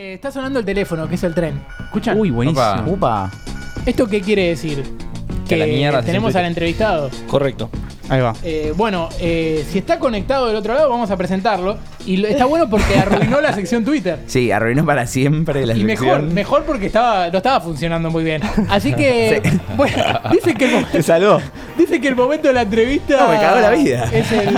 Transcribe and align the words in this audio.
Eh, 0.00 0.12
está 0.14 0.30
sonando 0.30 0.60
el 0.60 0.64
teléfono, 0.64 1.08
que 1.08 1.16
es 1.16 1.24
el 1.24 1.34
tren. 1.34 1.60
¿Escuchan? 1.86 2.16
Uy, 2.16 2.30
buenísimo. 2.30 2.62
Opa. 2.62 2.84
Upa. 2.86 3.32
¿Esto 3.84 4.06
qué 4.06 4.20
quiere 4.20 4.50
decir? 4.50 4.84
Que 5.48 5.56
la 5.56 5.66
mierda 5.66 6.02
tenemos 6.02 6.36
al 6.36 6.44
entrevistado. 6.44 7.10
Correcto. 7.26 7.68
Ahí 8.08 8.20
va. 8.20 8.34
Eh, 8.42 8.72
bueno, 8.76 9.08
eh, 9.20 9.64
si 9.70 9.78
está 9.78 9.98
conectado 9.98 10.46
del 10.46 10.56
otro 10.56 10.74
lado, 10.74 10.88
vamos 10.88 11.10
a 11.10 11.16
presentarlo. 11.16 11.76
Y 12.06 12.16
lo- 12.16 12.28
está 12.28 12.46
bueno 12.46 12.70
porque 12.70 12.94
arruinó 12.98 13.40
la 13.40 13.52
sección 13.52 13.84
Twitter. 13.84 14.18
Sí, 14.26 14.50
arruinó 14.50 14.84
para 14.86 15.06
siempre 15.06 15.66
la 15.66 15.74
Y 15.74 15.84
mejor, 15.84 16.06
sección. 16.08 16.34
mejor 16.34 16.64
porque 16.64 16.86
estaba, 16.86 17.28
no 17.28 17.36
estaba 17.36 17.60
funcionando 17.60 18.10
muy 18.10 18.24
bien. 18.24 18.40
Así 18.70 18.94
que, 18.94 19.42
bueno, 19.76 19.96
dice 20.32 20.54
que, 20.54 20.64
el, 20.64 20.70
mo- 20.80 20.86
Te 20.90 21.02
salvó. 21.02 21.38
dice 21.76 22.00
que 22.00 22.08
el 22.08 22.16
momento 22.16 22.48
de 22.48 22.54
la 22.54 22.62
entrevista. 22.62 23.16
No, 23.20 23.28
me 23.28 23.36
cagó 23.38 23.60
la 23.60 23.70
vida. 23.70 24.08
Es 24.12 24.32
el. 24.32 24.48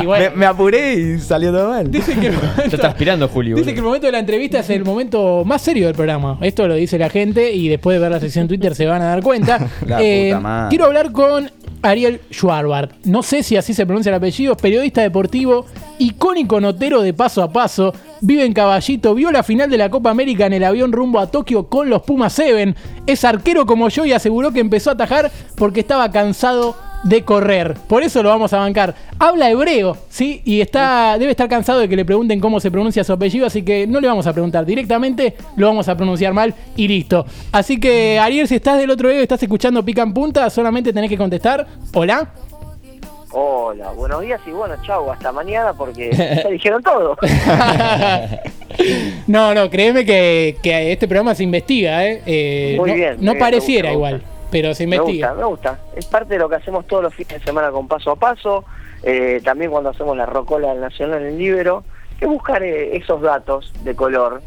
igual, 0.00 0.20
Me, 0.22 0.30
me 0.30 0.46
apuré 0.46 0.94
y 0.94 1.18
salió 1.18 1.50
todo 1.52 1.70
mal. 1.70 1.90
dice 1.90 2.14
que 2.14 2.28
el 2.28 2.34
momento- 2.34 2.62
Está 2.62 2.78
transpirando, 2.78 3.28
Julio. 3.28 3.56
Dice 3.56 3.72
que 3.72 3.78
el 3.80 3.84
momento 3.84 4.06
de 4.06 4.12
la 4.12 4.18
entrevista 4.20 4.60
es 4.60 4.70
el 4.70 4.84
momento 4.84 5.44
más 5.44 5.60
serio 5.62 5.86
del 5.86 5.96
programa. 5.96 6.38
Esto 6.40 6.68
lo 6.68 6.74
dice 6.76 6.98
la 6.98 7.10
gente 7.10 7.52
y 7.52 7.68
después 7.68 7.96
de 7.96 8.00
ver 8.00 8.12
la 8.12 8.20
sección 8.20 8.46
Twitter 8.46 8.74
se 8.76 8.86
van 8.86 9.02
a 9.02 9.06
dar 9.06 9.22
cuenta. 9.22 9.58
La 9.86 10.00
Eh, 10.02 10.28
puta 10.30 10.40
madre. 10.40 10.68
quiero 10.70 10.84
hablar 10.86 11.10
con 11.12 11.50
Ariel 11.82 12.20
Schwarbart. 12.30 12.92
No 13.04 13.22
sé 13.22 13.42
si 13.42 13.56
así 13.56 13.74
se 13.74 13.84
pronuncia 13.84 14.10
el 14.10 14.16
apellido. 14.16 14.56
Periodista 14.56 15.02
deportivo, 15.02 15.66
icónico 15.98 16.60
notero 16.60 17.02
de 17.02 17.12
paso 17.12 17.42
a 17.42 17.52
paso. 17.52 17.92
Vive 18.20 18.44
en 18.44 18.52
Caballito, 18.52 19.14
vio 19.14 19.30
la 19.32 19.42
final 19.42 19.68
de 19.68 19.78
la 19.78 19.90
Copa 19.90 20.10
América 20.10 20.46
en 20.46 20.52
el 20.52 20.64
avión 20.64 20.92
rumbo 20.92 21.18
a 21.18 21.30
Tokio 21.30 21.68
con 21.68 21.90
los 21.90 22.02
Pumas 22.02 22.32
7. 22.32 22.74
Es 23.06 23.24
arquero 23.24 23.66
como 23.66 23.88
yo 23.88 24.04
y 24.04 24.12
aseguró 24.12 24.52
que 24.52 24.60
empezó 24.60 24.90
a 24.90 24.94
atajar 24.94 25.30
porque 25.56 25.80
estaba 25.80 26.10
cansado 26.10 26.76
de 27.02 27.24
correr. 27.24 27.74
Por 27.88 28.02
eso 28.02 28.22
lo 28.22 28.28
vamos 28.28 28.52
a 28.52 28.58
bancar. 28.58 28.94
Habla 29.18 29.50
hebreo, 29.50 29.96
¿sí? 30.08 30.42
Y 30.44 30.60
está 30.60 31.16
debe 31.18 31.32
estar 31.32 31.48
cansado 31.48 31.80
de 31.80 31.88
que 31.88 31.96
le 31.96 32.04
pregunten 32.04 32.40
cómo 32.40 32.60
se 32.60 32.70
pronuncia 32.70 33.04
su 33.04 33.12
apellido, 33.12 33.46
así 33.46 33.62
que 33.62 33.86
no 33.86 34.00
le 34.00 34.08
vamos 34.08 34.26
a 34.26 34.32
preguntar 34.32 34.64
directamente, 34.64 35.34
lo 35.56 35.66
vamos 35.66 35.88
a 35.88 35.96
pronunciar 35.96 36.32
mal 36.32 36.54
y 36.76 36.88
listo. 36.88 37.26
Así 37.50 37.78
que, 37.78 38.18
Ariel, 38.18 38.48
si 38.48 38.56
estás 38.56 38.78
del 38.78 38.90
otro 38.90 39.08
lado 39.08 39.20
y 39.20 39.22
estás 39.22 39.42
escuchando 39.42 39.84
Pica 39.84 40.02
en 40.02 40.14
Punta, 40.14 40.48
solamente 40.50 40.92
tenés 40.92 41.10
que 41.10 41.18
contestar, 41.18 41.66
hola. 41.94 42.30
Hola, 43.34 43.92
buenos 43.92 44.20
días 44.20 44.40
y 44.46 44.50
bueno, 44.50 44.74
chau, 44.84 45.10
hasta 45.10 45.32
mañana 45.32 45.72
porque 45.72 46.10
ya 46.44 46.50
dijeron 46.50 46.82
todo. 46.82 47.16
no, 49.26 49.54
no, 49.54 49.70
créeme 49.70 50.04
que, 50.04 50.56
que 50.62 50.92
este 50.92 51.08
programa 51.08 51.34
se 51.34 51.42
investiga, 51.42 52.06
¿eh? 52.06 52.22
Eh, 52.26 52.76
Muy 52.78 52.90
no, 52.90 52.96
bien, 52.96 53.16
no 53.20 53.34
pareciera 53.36 53.88
gusta, 53.88 53.94
igual. 53.94 54.22
Pero 54.52 54.72
se 54.74 54.86
Me 54.86 54.94
investiga. 54.96 55.30
gusta, 55.32 55.40
me 55.40 55.46
gusta. 55.48 55.78
Es 55.96 56.06
parte 56.06 56.34
de 56.34 56.38
lo 56.38 56.48
que 56.48 56.54
hacemos 56.56 56.86
todos 56.86 57.02
los 57.02 57.12
fines 57.14 57.32
de 57.40 57.40
semana 57.40 57.72
con 57.72 57.88
paso 57.88 58.12
a 58.12 58.16
paso. 58.16 58.64
eh, 59.02 59.40
también 59.44 59.72
cuando 59.72 59.90
hacemos 59.90 60.16
la 60.16 60.26
rocola 60.26 60.68
del 60.68 60.80
Nacional 60.80 61.22
en 61.24 61.36
Libero, 61.36 61.82
que 62.20 62.26
buscar 62.26 62.62
eh, 62.62 62.96
esos 62.96 63.20
datos 63.20 63.72
de 63.82 63.96
color. 63.96 64.40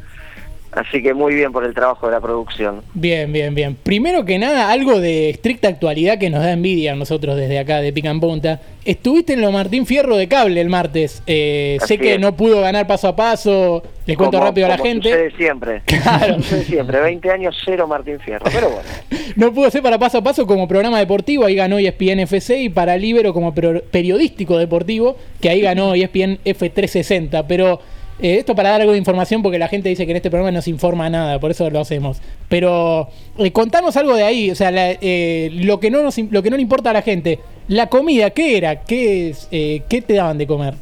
Así 0.76 1.02
que 1.02 1.14
muy 1.14 1.34
bien 1.34 1.52
por 1.54 1.64
el 1.64 1.73
trabajo 1.73 2.06
de 2.08 2.12
la 2.12 2.20
producción. 2.20 2.81
Bien, 2.94 3.31
bien, 3.31 3.56
bien. 3.56 3.76
Primero 3.81 4.26
que 4.26 4.38
nada, 4.38 4.72
algo 4.72 5.00
de 5.00 5.30
estricta 5.30 5.70
actualidad 5.70 6.20
que 6.20 6.30
nos 6.30 6.42
da 6.42 6.52
envidia 6.52 6.92
a 6.92 6.95
nosotros 6.95 7.38
desde 7.38 7.58
acá 7.59 7.80
de 7.81 7.94
Pica 7.94 8.09
en 8.09 8.20
Punta. 8.20 8.59
Estuviste 8.84 9.34
en 9.34 9.42
lo 9.42 9.52
Martín 9.52 9.86
Fierro 9.86 10.18
de 10.18 10.28
Cable 10.28 10.59
el 10.59 10.70
martes. 10.70 11.23
Eh, 11.28 11.78
sé 11.86 11.98
que 11.98 12.16
es. 12.16 12.20
no 12.20 12.36
pudo 12.36 12.62
ganar 12.62 12.86
paso 12.88 13.08
a 13.08 13.16
paso. 13.16 13.81
Les 14.06 14.18
cuento 14.18 14.38
Como- 14.38 14.50
rápido 14.50 14.68
a 14.68 14.70
la 14.70 14.78
gente. 14.78 15.09
Sucede 15.09 15.31
siempre. 15.38 15.81
Claro. 16.03 16.36
Sucede 16.36 16.64
siempre. 16.66 17.00
20 17.00 17.31
años, 17.31 17.56
cero 17.66 17.88
Martín 17.88 18.20
Fierro. 18.20 18.46
Pero 18.52 18.70
bueno. 18.70 18.90
No 19.36 19.53
pudo 19.53 19.70
ser 19.70 19.81
para 19.81 19.98
paso 19.98 20.20
a 20.20 20.23
paso 20.23 20.46
como 20.48 20.66
programa 20.68 20.98
deportivo, 21.00 21.46
ahí 21.46 21.56
ganó 21.56 21.78
ESPN 21.78 22.20
FC 22.22 22.58
y 22.62 22.70
para 22.70 22.96
Libero 22.96 23.34
como 23.34 23.53
periodístico 23.53 24.58
deportivo, 24.58 25.18
que 25.42 25.50
ahí 25.50 25.59
ganó 25.59 25.94
ESPN 25.94 26.40
F360. 26.46 27.44
Pero 27.48 27.81
eh, 28.19 28.38
esto 28.39 28.55
para 28.55 28.69
dar 28.69 28.81
algo 28.81 28.94
de 28.94 28.97
información 28.97 29.41
porque 29.44 29.59
la 29.59 29.67
gente 29.67 29.89
dice 29.89 30.05
que 30.05 30.11
en 30.11 30.17
este 30.17 30.30
programa 30.30 30.52
no 30.52 30.61
se 30.61 30.69
informa 30.69 31.09
nada, 31.09 31.39
por 31.39 31.52
eso 31.52 31.69
lo 31.69 31.80
hacemos. 31.80 32.22
Pero 32.49 33.09
eh, 33.38 33.52
contanos 33.52 33.97
algo 33.97 34.16
de 34.16 34.23
ahí, 34.23 34.52
o 34.52 34.55
sea, 34.55 34.72
la- 34.72 34.91
eh, 34.91 35.49
lo, 35.53 35.80
que 35.80 35.91
no 35.91 36.02
nos, 36.03 36.17
lo 36.17 36.41
que 36.44 36.49
no 36.49 36.55
le 36.55 36.61
importa 36.61 36.89
a 36.91 36.94
la 36.94 37.02
gente. 37.02 37.39
La 37.67 37.88
comida, 37.88 38.30
¿qué 38.30 38.57
era? 38.57 38.81
¿Qué, 38.84 39.29
es, 39.29 39.47
eh, 39.51 39.81
¿qué 39.90 40.01
te 40.01 40.13
daban 40.13 40.38
de 40.38 40.45
comer? 40.47 40.75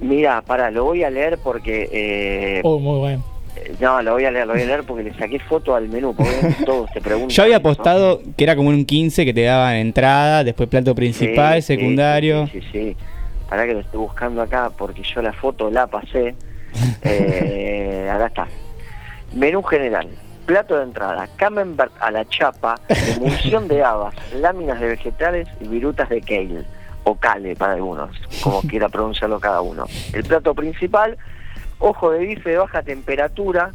Mira, 0.00 0.40
para, 0.42 0.70
lo 0.70 0.84
voy 0.84 1.02
a 1.04 1.10
leer 1.10 1.38
porque... 1.42 1.88
eh, 1.92 2.60
Oh, 2.64 2.78
muy 2.78 2.98
bueno. 2.98 3.24
Eh, 3.56 3.74
No, 3.80 4.00
lo 4.00 4.12
voy 4.12 4.24
a 4.24 4.30
leer, 4.30 4.46
lo 4.46 4.54
voy 4.54 4.62
a 4.62 4.66
leer 4.66 4.84
porque 4.84 5.02
le 5.02 5.12
saqué 5.14 5.38
foto 5.40 5.74
al 5.74 5.88
menú, 5.88 6.14
porque 6.14 6.32
todos 6.64 6.90
te 6.92 7.00
preguntan. 7.00 7.28
Yo 7.30 7.42
había 7.42 7.56
apostado 7.56 8.22
que 8.36 8.44
era 8.44 8.56
como 8.56 8.68
un 8.70 8.84
15 8.86 9.24
que 9.26 9.34
te 9.34 9.42
daban 9.42 9.74
entrada, 9.76 10.44
después 10.44 10.68
plato 10.70 10.94
principal, 10.94 11.60
sí, 11.62 11.74
secundario. 11.76 12.46
Sí, 12.46 12.60
sí, 12.60 12.66
sí. 12.72 12.96
Para 13.48 13.66
que 13.66 13.74
lo 13.74 13.80
estoy 13.80 13.98
buscando 14.00 14.40
acá 14.40 14.70
porque 14.78 15.02
yo 15.02 15.20
la 15.20 15.32
foto 15.32 15.70
la 15.70 15.88
pasé. 15.88 16.34
Eh, 17.02 18.10
está. 18.26 18.46
Menú 19.34 19.62
general. 19.62 20.08
Plato 20.46 20.76
de 20.76 20.84
entrada, 20.84 21.28
camembert 21.36 21.92
a 22.00 22.10
la 22.10 22.28
chapa, 22.28 22.74
emulsión 22.88 23.68
de 23.68 23.84
habas, 23.84 24.14
láminas 24.34 24.80
de 24.80 24.88
vegetales 24.88 25.46
y 25.60 25.68
virutas 25.68 26.08
de 26.08 26.20
kale, 26.22 26.64
o 27.04 27.14
kale 27.14 27.54
para 27.54 27.74
algunos, 27.74 28.10
como 28.42 28.60
quiera 28.62 28.88
pronunciarlo 28.88 29.38
cada 29.38 29.60
uno. 29.60 29.86
El 30.12 30.24
plato 30.24 30.52
principal, 30.54 31.16
ojo 31.78 32.10
de 32.10 32.18
bife 32.20 32.50
de 32.50 32.56
baja 32.56 32.82
temperatura, 32.82 33.70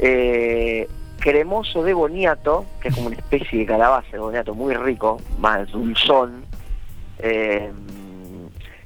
eh, 0.00 0.86
cremoso 1.18 1.82
de 1.82 1.94
boniato, 1.94 2.66
que 2.82 2.88
es 2.88 2.94
como 2.94 3.06
una 3.06 3.16
especie 3.16 3.60
de 3.60 3.66
calabaza 3.66 4.08
de 4.12 4.18
boniato 4.18 4.54
muy 4.54 4.74
rico, 4.74 5.18
más 5.38 5.70
dulzón, 5.70 6.44
eh, 7.20 7.70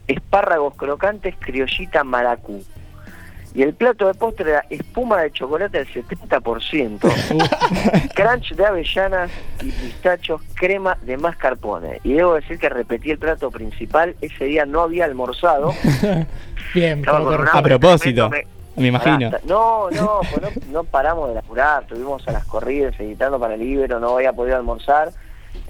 espárragos 0.07 0.77
crocantes, 0.77 1.35
criollita 1.41 2.05
maracú. 2.05 2.63
Y 3.57 3.63
el 3.63 3.73
plato 3.73 4.07
de 4.07 4.13
postre 4.13 4.51
era 4.51 4.67
espuma 4.69 5.23
de 5.23 5.31
chocolate 5.31 5.79
del 5.79 5.89
70%, 5.89 7.01
crunch 8.15 8.55
de 8.55 8.67
avellanas 8.67 9.31
y 9.63 9.71
pistachos, 9.71 10.43
crema 10.53 10.99
de 11.01 11.17
mascarpone. 11.17 12.01
Y 12.05 12.13
debo 12.13 12.35
decir 12.35 12.59
que 12.59 12.69
repetí 12.69 13.13
el 13.13 13.19
plato 13.19 13.51
principal, 13.51 14.15
ese 14.21 14.45
día 14.45 14.67
no 14.67 14.83
había 14.83 15.07
almorzado. 15.07 15.73
Bien. 16.75 17.03
A 17.09 17.63
propósito, 17.63 18.31
me 18.77 18.89
imagino. 18.89 19.31
No, 19.47 19.91
no, 19.91 20.21
pues 20.31 20.43
no, 20.43 20.51
no 20.71 20.85
paramos 20.85 21.31
de 21.31 21.37
laburar, 21.37 21.87
tuvimos 21.87 22.29
a 22.29 22.33
las 22.33 22.45
corridas 22.45 22.95
editando 23.01 23.41
para 23.41 23.55
el 23.55 23.61
libro, 23.61 23.99
no 23.99 24.17
había 24.17 24.35
podido 24.35 24.59
almorzar, 24.59 25.13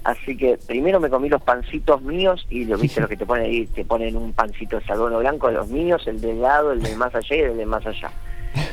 así 0.07 0.37
que 0.37 0.57
primero 0.65 0.99
me 0.99 1.09
comí 1.09 1.27
los 1.27 1.41
pancitos 1.41 2.01
míos 2.01 2.45
y 2.49 2.65
lo 2.65 2.77
viste 2.77 3.01
lo 3.01 3.07
que 3.07 3.17
te 3.17 3.25
ponen 3.25 3.45
ahí, 3.45 3.65
te 3.67 3.85
ponen 3.85 4.15
un 4.15 4.33
pancito 4.33 4.79
de 4.79 4.85
salvono 4.85 5.19
blanco, 5.19 5.51
los 5.51 5.67
míos, 5.67 6.03
el 6.07 6.21
del 6.21 6.41
lado, 6.41 6.71
el 6.71 6.81
del 6.81 6.95
más 6.95 7.13
allá 7.13 7.35
y 7.35 7.39
el 7.39 7.57
del 7.57 7.67
más 7.67 7.85
allá. 7.85 8.11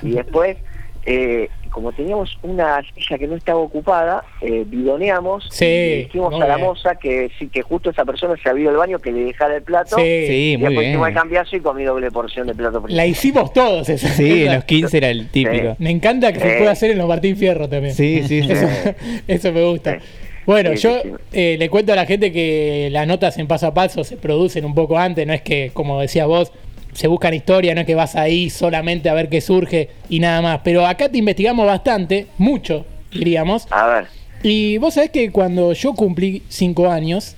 Y 0.02 0.10
después, 0.12 0.56
eh, 1.06 1.48
como 1.70 1.90
teníamos 1.90 2.38
una 2.42 2.80
silla 2.94 3.18
que 3.18 3.26
no 3.26 3.34
estaba 3.34 3.58
ocupada, 3.58 4.24
eh, 4.40 4.62
bidoneamos 4.64 5.48
Sí, 5.50 5.64
y 5.64 5.68
le 5.68 5.96
dijimos 6.04 6.40
a 6.40 6.46
la 6.46 6.56
moza 6.56 6.94
que 6.94 7.32
sí, 7.36 7.48
que 7.48 7.62
justo 7.62 7.90
esa 7.90 8.04
persona 8.04 8.36
se 8.40 8.48
había 8.48 8.62
ido 8.62 8.70
al 8.70 8.76
baño, 8.76 9.00
que 9.00 9.10
le 9.10 9.24
dejara 9.24 9.56
el 9.56 9.62
plato. 9.62 9.96
Sí. 9.96 10.26
Sí, 10.28 10.52
y 10.52 10.56
muy 10.56 10.68
después 10.68 10.86
hicimos 10.86 11.08
el 11.08 11.14
cambiazo 11.14 11.56
y 11.56 11.60
comí 11.60 11.82
doble 11.82 12.12
porción 12.12 12.46
de 12.46 12.54
plato 12.54 12.80
principal. 12.80 12.96
La 12.96 13.06
hicimos 13.06 13.52
todos 13.52 13.88
esa. 13.88 14.08
Sí, 14.08 14.44
en 14.44 14.54
los 14.54 14.64
15 14.64 14.96
era 14.96 15.10
el 15.10 15.28
típico. 15.30 15.74
Me 15.80 15.90
encanta 15.90 16.32
que 16.32 16.38
se 16.38 16.58
pueda 16.58 16.70
hacer 16.70 16.92
en 16.92 16.98
los 16.98 17.08
Martín 17.08 17.36
Fierro 17.36 17.68
también. 17.68 17.92
Sí, 17.92 18.22
sí, 18.22 18.44
sí. 18.44 18.52
Eso, 18.52 18.68
eso 19.26 19.52
me 19.52 19.64
gusta. 19.64 19.98
Bueno, 20.46 20.74
yo 20.74 21.00
eh, 21.32 21.56
le 21.58 21.70
cuento 21.70 21.92
a 21.92 21.96
la 21.96 22.06
gente 22.06 22.32
que 22.32 22.88
las 22.90 23.06
notas 23.06 23.38
en 23.38 23.46
paso 23.46 23.66
a 23.66 23.74
paso 23.74 24.04
se 24.04 24.16
producen 24.16 24.64
un 24.64 24.74
poco 24.74 24.98
antes, 24.98 25.26
no 25.26 25.32
es 25.32 25.42
que, 25.42 25.70
como 25.72 26.00
decías 26.00 26.26
vos, 26.26 26.52
se 26.92 27.08
buscan 27.08 27.34
historia, 27.34 27.74
no 27.74 27.80
es 27.80 27.86
que 27.86 27.94
vas 27.94 28.14
ahí 28.14 28.50
solamente 28.50 29.08
a 29.08 29.14
ver 29.14 29.28
qué 29.28 29.40
surge 29.40 29.90
y 30.08 30.20
nada 30.20 30.42
más. 30.42 30.60
Pero 30.62 30.86
acá 30.86 31.08
te 31.08 31.18
investigamos 31.18 31.66
bastante, 31.66 32.26
mucho, 32.38 32.86
diríamos. 33.12 33.66
A 33.70 33.86
ver. 33.86 34.06
Y 34.42 34.78
vos 34.78 34.94
sabés 34.94 35.10
que 35.10 35.30
cuando 35.30 35.72
yo 35.72 35.94
cumplí 35.94 36.42
cinco 36.48 36.90
años, 36.90 37.36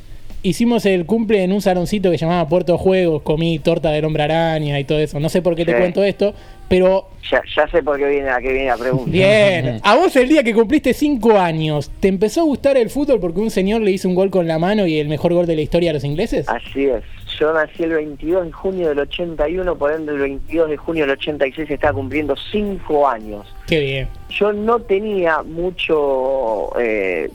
hicimos 0.49 0.87
el 0.87 1.07
cumple 1.07 1.43
en 1.43 1.53
un 1.53 1.61
saloncito 1.61 2.11
que 2.11 2.17
llamaba 2.17 2.49
Puerto 2.49 2.79
Juegos, 2.79 3.23
comí 3.23 3.59
torta 3.59 3.91
del 3.91 4.05
hombre 4.05 4.23
araña 4.23 4.79
y 4.79 4.85
todo 4.85 4.99
eso. 4.99 5.19
No 5.21 5.29
sé 5.29 5.43
por 5.43 5.55
qué 5.57 5.65
te 5.65 5.77
cuento 5.77 6.03
esto, 6.05 6.35
pero 6.69 7.09
Ya, 7.31 7.43
ya 7.55 7.69
sé 7.69 7.83
por 7.83 7.99
qué 7.99 8.07
viene, 8.07 8.29
a 8.29 8.39
qué 8.39 8.53
viene 8.53 8.67
la 8.67 8.77
pregunta. 8.77 9.11
Bien, 9.11 9.81
a 9.85 9.97
vos 9.97 10.15
el 10.17 10.29
día 10.29 10.43
que 10.45 10.55
cumpliste 10.55 10.95
5 10.95 11.39
años, 11.39 11.91
¿te 12.01 12.09
empezó 12.09 12.43
a 12.43 12.45
gustar 12.45 12.77
el 12.77 12.91
fútbol 12.91 13.19
porque 13.21 13.41
un 13.41 13.51
señor 13.51 13.83
le 13.83 13.91
hizo 13.91 14.09
un 14.09 14.15
gol 14.15 14.31
con 14.31 14.47
la 14.47 14.59
mano 14.59 14.87
y 14.87 14.99
el 14.99 15.09
mejor 15.09 15.35
gol 15.35 15.47
de 15.47 15.57
la 15.57 15.63
historia 15.63 15.91
a 15.91 15.95
los 15.95 16.05
ingleses? 16.05 16.49
Así 16.49 16.85
es. 16.85 17.03
Yo 17.39 17.53
nací 17.53 17.83
el 17.83 17.91
22 17.91 18.47
de 18.47 18.53
junio 18.53 18.89
del 18.89 18.99
81, 19.01 19.77
por 19.77 19.93
ende 19.93 20.13
el 20.13 20.19
22 20.19 20.71
de 20.71 20.77
junio 20.77 21.05
del 21.05 21.13
86 21.19 21.71
estaba 21.71 21.93
cumpliendo 21.93 22.35
5 22.51 23.09
años. 23.09 23.47
Qué 23.67 23.81
bien. 23.81 24.09
Yo 24.31 24.53
no 24.53 24.79
tenía 24.81 25.43
mucho, 25.43 26.71
eh, 26.81 27.31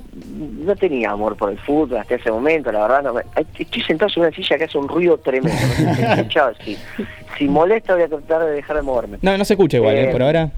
no 0.65 0.75
tenía 0.75 1.12
amor 1.12 1.36
por 1.36 1.51
el 1.51 1.59
fútbol 1.59 2.00
hasta 2.00 2.15
ese 2.15 2.31
momento, 2.31 2.71
la 2.71 2.81
verdad. 2.81 3.03
No 3.03 3.13
me- 3.13 3.21
estoy 3.59 3.81
sentado 3.83 4.09
sobre 4.09 4.30
una 4.30 4.36
silla 4.36 4.57
que 4.57 4.63
hace 4.63 4.77
un 4.77 4.88
ruido 4.88 5.18
tremendo. 5.18 5.59
no 5.86 5.95
sé 5.95 6.25
si 6.63 6.75
si, 6.75 6.77
si 7.38 7.48
molesta 7.48 7.94
voy 7.94 8.03
a 8.03 8.07
tratar 8.07 8.45
de 8.45 8.51
dejar 8.53 8.77
de 8.77 8.81
moverme. 8.81 9.18
No, 9.21 9.38
no 9.38 9.45
se 9.45 9.53
escucha 9.53 9.77
igual, 9.77 9.95
Eh, 9.98 10.03
¿eh? 10.03 10.12
Por 10.12 10.24
ahora. 10.24 10.51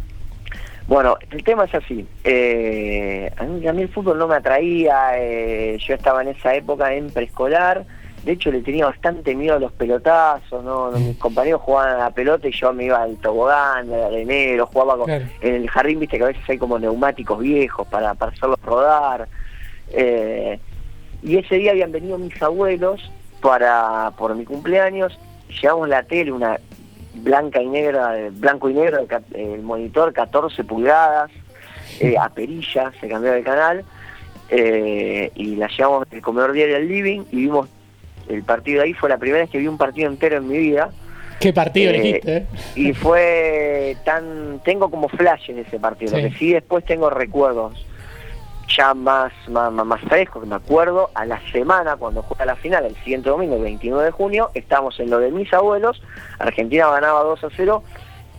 Bueno, 0.88 1.16
el 1.32 1.44
tema 1.44 1.66
es 1.66 1.74
así. 1.76 2.06
eh, 2.24 3.32
a, 3.38 3.44
mí, 3.44 3.66
a 3.68 3.74
mí 3.74 3.82
el 3.84 3.90
fútbol 3.90 4.18
no 4.18 4.28
me 4.28 4.36
atraía. 4.36 5.12
eh, 5.18 5.78
yo 5.86 5.96
estaba 5.96 6.22
en 6.22 6.30
esa 6.30 6.54
época 6.56 6.94
en 6.94 7.10
preescolar 7.10 7.86
de 8.24 8.32
hecho 8.32 8.52
le 8.52 8.62
tenía 8.62 8.86
bastante 8.86 9.36
miedo 9.36 9.56
a 9.56 9.60
los 9.60 9.72
pelotazos, 9.74 10.64
¿no? 10.64 10.92
mis 10.92 11.18
compañeros 11.18 11.62
jugaban 11.62 11.96
a 11.96 11.98
la 11.98 12.12
pelota 12.12 12.48
y 12.48 12.52
yo 12.52 12.72
me 12.74 12.86
iba 12.86 13.02
al 13.02 13.18
tobogán, 13.18 13.92
al 13.94 14.04
arenero, 14.04 14.66
jugaba 14.68 14.96
con- 14.98 15.06
Claro. 15.08 15.26
en 15.42 15.56
el 15.56 15.70
jardín, 15.70 16.00
viste 16.00 16.18
que 16.18 16.24
a 16.24 16.28
veces 16.28 16.44
hay 16.50 16.58
como 16.58 16.80
neumáticos 16.80 17.40
viejos 17.40 17.86
para, 17.88 18.14
para 18.14 18.32
hacerlos 18.32 18.60
rodar. 18.64 19.28
Eh, 19.92 20.60
y 21.22 21.38
ese 21.38 21.56
día 21.56 21.72
habían 21.72 21.92
venido 21.92 22.18
mis 22.18 22.42
abuelos 22.42 23.12
para 23.42 24.12
por 24.18 24.34
mi 24.36 24.46
cumpleaños, 24.46 25.18
llevamos 25.62 25.90
la 25.90 26.04
tele, 26.04 26.32
una 26.32 26.58
blanca 27.16 27.62
y 27.62 27.68
negra, 27.68 28.16
blanco 28.32 28.70
y 28.70 28.74
negro, 28.74 29.06
el, 29.34 29.62
monitor 29.62 30.14
14 30.14 30.64
pulgadas, 30.64 31.30
eh, 32.00 32.16
a 32.18 32.30
perilla, 32.30 32.92
se 33.00 33.08
cambió 33.08 33.34
de 33.34 33.44
canal, 33.44 33.84
eh, 34.50 35.32
y 35.36 35.56
la 35.58 35.68
llevamos 35.68 36.10
del 36.10 36.22
comedor 36.22 36.54
diario 36.54 36.78
al 36.78 36.88
living 36.88 37.22
y 37.32 37.36
vimos 37.42 37.68
el 38.30 38.44
partido 38.44 38.84
ahí, 38.84 38.94
fue 38.94 39.10
la 39.10 39.18
primera 39.18 39.42
vez 39.44 39.50
que 39.50 39.58
vi 39.58 39.68
un 39.68 39.78
partido 39.78 40.10
entero 40.10 40.38
en 40.38 40.48
mi 40.48 40.58
vida, 40.58 40.90
Qué 41.40 41.52
partido 41.52 41.92
Eh, 41.92 41.96
elegiste, 41.96 42.38
¿eh? 42.38 42.46
y 42.76 42.94
fue 42.94 43.98
tan 44.06 44.62
tengo 44.64 44.90
como 44.90 45.10
flash 45.10 45.50
en 45.50 45.60
ese 45.60 45.78
partido 45.80 46.16
Sí. 46.16 46.22
lo 46.22 46.30
que 46.30 46.36
sí 46.38 46.54
después 46.54 46.86
tengo 46.86 47.10
recuerdos 47.10 47.86
ya 48.76 48.94
más, 48.94 49.34
más, 49.50 49.72
más, 49.74 50.00
frescos 50.02 50.42
que 50.44 50.50
me 50.50 50.56
acuerdo 50.56 51.10
a 51.14 51.26
la 51.26 51.40
semana 51.52 51.98
cuando 51.98 52.22
juega 52.22 52.46
la 52.46 52.56
final 52.56 52.86
el 52.86 52.96
siguiente 53.04 53.30
domingo 53.30 53.58
el 53.58 53.64
29 53.64 54.06
de 54.06 54.12
junio 54.12 54.52
estábamos 54.54 54.98
en 55.02 55.10
lo 55.10 55.20
de 55.20 55.32
mis 55.32 55.52
abuelos 55.54 56.02
Argentina 56.40 56.90
ganaba 56.90 57.24
2 57.24 57.44
a 57.44 57.50
0 57.56 57.84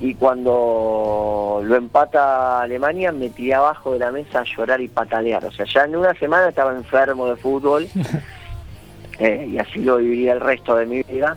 y 0.01 0.15
cuando 0.15 1.61
lo 1.63 1.77
empata 1.77 2.63
Alemania 2.63 3.13
me 3.13 3.29
tiré 3.29 3.55
abajo 3.55 3.93
de 3.93 3.99
la 3.99 4.11
mesa 4.13 4.41
a 4.41 4.45
llorar 4.45 4.81
y 4.81 4.89
patalear 4.89 5.45
o 5.45 5.53
sea 5.53 5.67
ya 5.67 5.85
en 5.85 5.95
una 5.97 6.15
semana 6.15 6.49
estaba 6.49 6.73
enfermo 6.73 7.27
de 7.27 7.37
fútbol 7.37 7.87
eh, 9.19 9.49
y 9.51 9.59
así 9.59 9.81
lo 9.83 9.99
viviría 9.99 10.33
el 10.33 10.41
resto 10.41 10.77
de 10.77 10.87
mi 10.87 11.03
vida 11.03 11.37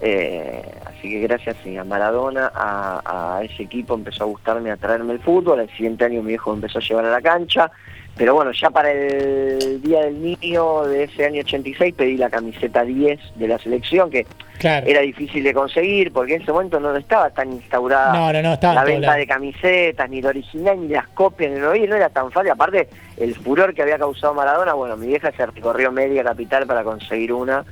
eh, 0.00 0.62
así 0.84 1.10
que 1.10 1.20
gracias 1.20 1.56
a 1.78 1.84
Maradona, 1.84 2.50
a, 2.54 3.36
a 3.38 3.44
ese 3.44 3.62
equipo 3.62 3.94
empezó 3.94 4.24
a 4.24 4.26
gustarme, 4.26 4.70
a 4.70 4.76
traerme 4.76 5.14
el 5.14 5.20
fútbol. 5.20 5.60
El 5.60 5.70
siguiente 5.70 6.04
año 6.04 6.22
mi 6.22 6.34
hijo 6.34 6.52
empezó 6.52 6.78
a 6.78 6.82
llevar 6.82 7.06
a 7.06 7.10
la 7.10 7.22
cancha. 7.22 7.70
Pero 8.16 8.34
bueno, 8.34 8.50
ya 8.52 8.70
para 8.70 8.90
el 8.90 9.82
Día 9.82 10.00
del 10.06 10.22
Niño 10.22 10.84
de 10.84 11.04
ese 11.04 11.26
año 11.26 11.40
86 11.42 11.94
pedí 11.94 12.16
la 12.16 12.30
camiseta 12.30 12.82
10 12.82 13.20
de 13.36 13.48
la 13.48 13.58
selección, 13.58 14.10
que 14.10 14.26
Claro. 14.58 14.86
era 14.86 15.02
difícil 15.02 15.44
de 15.44 15.52
conseguir 15.52 16.10
porque 16.14 16.36
en 16.36 16.42
ese 16.42 16.50
momento 16.50 16.80
no 16.80 16.96
estaba 16.96 17.28
tan 17.28 17.52
instaurada 17.52 18.14
No, 18.14 18.32
no, 18.32 18.40
no, 18.40 18.54
estaba 18.54 18.72
en 18.72 18.76
la 18.76 18.84
venta 18.84 19.14
de 19.16 19.26
camisetas, 19.26 20.08
ni 20.08 20.22
la 20.22 20.30
original, 20.30 20.80
ni 20.80 20.88
las 20.88 21.08
copias, 21.08 21.52
ni 21.52 21.58
lo 21.58 21.74
no 21.74 21.94
era 21.96 22.08
tan 22.08 22.32
fácil. 22.32 22.52
Aparte, 22.52 22.88
el 23.18 23.34
furor 23.34 23.74
que 23.74 23.82
había 23.82 23.98
causado 23.98 24.32
Maradona, 24.32 24.72
bueno, 24.72 24.96
mi 24.96 25.08
vieja 25.08 25.30
se 25.32 25.44
recorrió 25.44 25.92
media 25.92 26.24
capital 26.24 26.66
para 26.66 26.84
conseguir 26.84 27.34
una, 27.34 27.66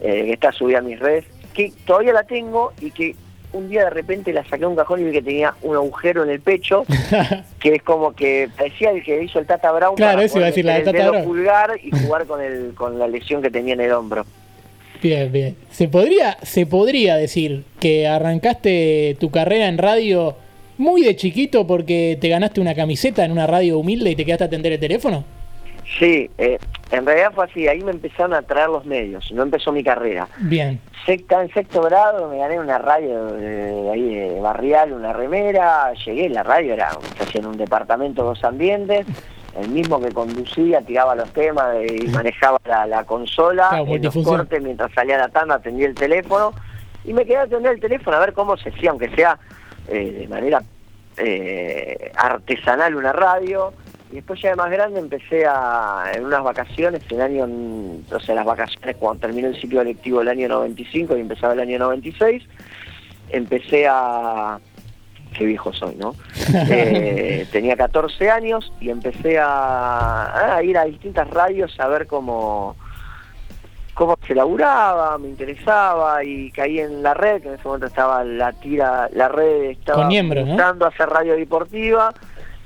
eh, 0.00 0.26
que 0.26 0.32
está 0.34 0.52
subida 0.52 0.78
a 0.78 0.82
mis 0.82 1.00
redes, 1.00 1.24
que 1.52 1.72
todavía 1.84 2.12
la 2.12 2.22
tengo 2.22 2.72
y 2.80 2.92
que 2.92 3.16
un 3.52 3.68
día 3.68 3.84
de 3.84 3.90
repente 3.90 4.32
la 4.32 4.44
saqué 4.44 4.60
de 4.60 4.66
un 4.66 4.76
cajón 4.76 5.00
y 5.00 5.04
vi 5.04 5.12
que 5.12 5.22
tenía 5.22 5.54
un 5.62 5.76
agujero 5.76 6.22
en 6.24 6.30
el 6.30 6.40
pecho, 6.40 6.84
que 7.60 7.74
es 7.74 7.82
como 7.82 8.12
que 8.12 8.48
parecía 8.56 8.90
el 8.90 9.02
que 9.02 9.22
hizo 9.22 9.38
el 9.38 9.46
Tata 9.46 9.72
Brown 9.72 9.96
Claro, 9.96 10.14
para 10.14 10.26
eso 10.26 10.38
iba 10.38 10.46
a 10.46 10.50
decir, 10.50 10.64
la 10.64 10.74
meter 10.74 10.86
del 10.86 10.96
el 10.96 11.02
Tata 11.02 11.04
dedo 11.04 11.12
Brown. 11.12 11.24
pulgar 11.36 11.80
y 11.82 11.90
jugar 12.04 12.26
con, 12.26 12.40
el, 12.40 12.72
con 12.74 12.98
la 12.98 13.08
lesión 13.08 13.42
que 13.42 13.50
tenía 13.50 13.74
en 13.74 13.80
el 13.80 13.92
hombro. 13.92 14.24
Bien, 15.02 15.32
bien. 15.32 15.56
Se 15.70 15.88
podría, 15.88 16.36
se 16.42 16.66
podría 16.66 17.16
decir 17.16 17.64
que 17.80 18.06
arrancaste 18.06 19.16
tu 19.18 19.30
carrera 19.30 19.66
en 19.68 19.78
radio 19.78 20.36
muy 20.76 21.02
de 21.02 21.16
chiquito 21.16 21.66
porque 21.66 22.18
te 22.20 22.28
ganaste 22.28 22.60
una 22.60 22.74
camiseta 22.74 23.24
en 23.24 23.32
una 23.32 23.46
radio 23.46 23.78
humilde 23.78 24.10
y 24.10 24.16
te 24.16 24.24
quedaste 24.24 24.44
a 24.44 24.46
atender 24.48 24.72
el 24.72 24.80
teléfono. 24.80 25.24
Sí, 25.98 26.30
eh, 26.38 26.58
en 26.90 27.06
realidad 27.06 27.32
fue 27.34 27.44
así, 27.44 27.68
ahí 27.68 27.80
me 27.82 27.90
empezaron 27.90 28.34
a 28.34 28.42
traer 28.42 28.68
los 28.68 28.84
medios, 28.84 29.30
no 29.32 29.42
empezó 29.42 29.72
mi 29.72 29.82
carrera. 29.82 30.28
Bien. 30.38 30.80
Sexta, 31.06 31.42
en 31.42 31.52
sexto 31.52 31.82
grado 31.82 32.28
me 32.28 32.38
gané 32.38 32.58
una 32.58 32.78
radio 32.78 33.26
de, 33.26 33.90
ahí 33.92 34.14
de 34.14 34.40
barrial, 34.40 34.92
una 34.92 35.12
remera, 35.12 35.92
llegué, 36.04 36.28
la 36.28 36.42
radio 36.42 36.74
era 36.74 36.90
hacía 37.20 37.40
en 37.40 37.46
un 37.46 37.56
departamento 37.56 38.22
dos 38.22 38.42
ambientes, 38.44 39.06
el 39.60 39.68
mismo 39.70 40.00
que 40.00 40.12
conducía, 40.12 40.80
tiraba 40.82 41.14
los 41.14 41.30
temas 41.32 41.74
y 41.88 42.06
manejaba 42.08 42.58
la, 42.64 42.86
la 42.86 43.04
consola, 43.04 43.68
Claro, 43.70 43.86
en 43.86 44.02
los 44.02 44.16
cortes 44.24 44.62
mientras 44.62 44.92
salía 44.92 45.18
la 45.18 45.28
tanda 45.28 45.56
atendía 45.56 45.86
el 45.86 45.94
teléfono 45.94 46.52
y 47.04 47.12
me 47.12 47.24
quedé 47.24 47.38
a 47.38 47.42
atender 47.42 47.72
el 47.72 47.80
teléfono 47.80 48.16
a 48.16 48.20
ver 48.20 48.32
cómo 48.32 48.56
se 48.56 48.68
hacía, 48.68 48.90
aunque 48.90 49.08
sea 49.14 49.38
eh, 49.88 50.12
de 50.20 50.28
manera 50.28 50.62
eh, 51.16 52.12
artesanal 52.16 52.94
una 52.94 53.12
radio. 53.12 53.72
Y 54.10 54.16
después 54.16 54.40
ya 54.42 54.50
de 54.50 54.56
más 54.56 54.70
grande 54.70 54.98
empecé 54.98 55.46
a, 55.46 56.10
en 56.14 56.24
unas 56.24 56.42
vacaciones, 56.42 57.02
el 57.10 57.20
año, 57.20 57.48
o 58.10 58.20
sea, 58.20 58.34
las 58.34 58.44
vacaciones 58.44 58.96
cuando 58.96 59.20
terminó 59.20 59.48
el 59.48 59.60
ciclo 59.60 59.84
lectivo 59.84 60.20
el 60.20 60.28
año 60.28 60.48
95 60.48 61.16
y 61.16 61.20
empezaba 61.20 61.52
el 61.52 61.60
año 61.60 61.78
96, 61.78 62.42
empecé 63.30 63.86
a... 63.88 64.58
Qué 65.36 65.44
viejo 65.44 65.72
soy, 65.72 65.94
¿no? 65.94 66.14
Eh, 66.70 67.46
tenía 67.52 67.76
14 67.76 68.30
años 68.30 68.72
y 68.80 68.90
empecé 68.90 69.38
a, 69.38 70.56
a 70.56 70.62
ir 70.64 70.76
a 70.76 70.84
distintas 70.84 71.30
radios 71.30 71.78
a 71.78 71.86
ver 71.86 72.08
cómo, 72.08 72.74
cómo 73.94 74.18
se 74.26 74.34
laburaba, 74.34 75.18
me 75.18 75.28
interesaba 75.28 76.24
y 76.24 76.50
caí 76.50 76.80
en 76.80 77.02
la 77.02 77.14
red, 77.14 77.42
que 77.42 77.48
en 77.48 77.54
ese 77.54 77.64
momento 77.64 77.86
estaba 77.86 78.24
la 78.24 78.52
tira, 78.54 79.08
la 79.12 79.28
red 79.28 79.70
estaba 79.70 80.08
¿no? 80.08 80.46
buscando 80.46 80.86
hacer 80.86 81.08
radio 81.08 81.36
deportiva 81.36 82.12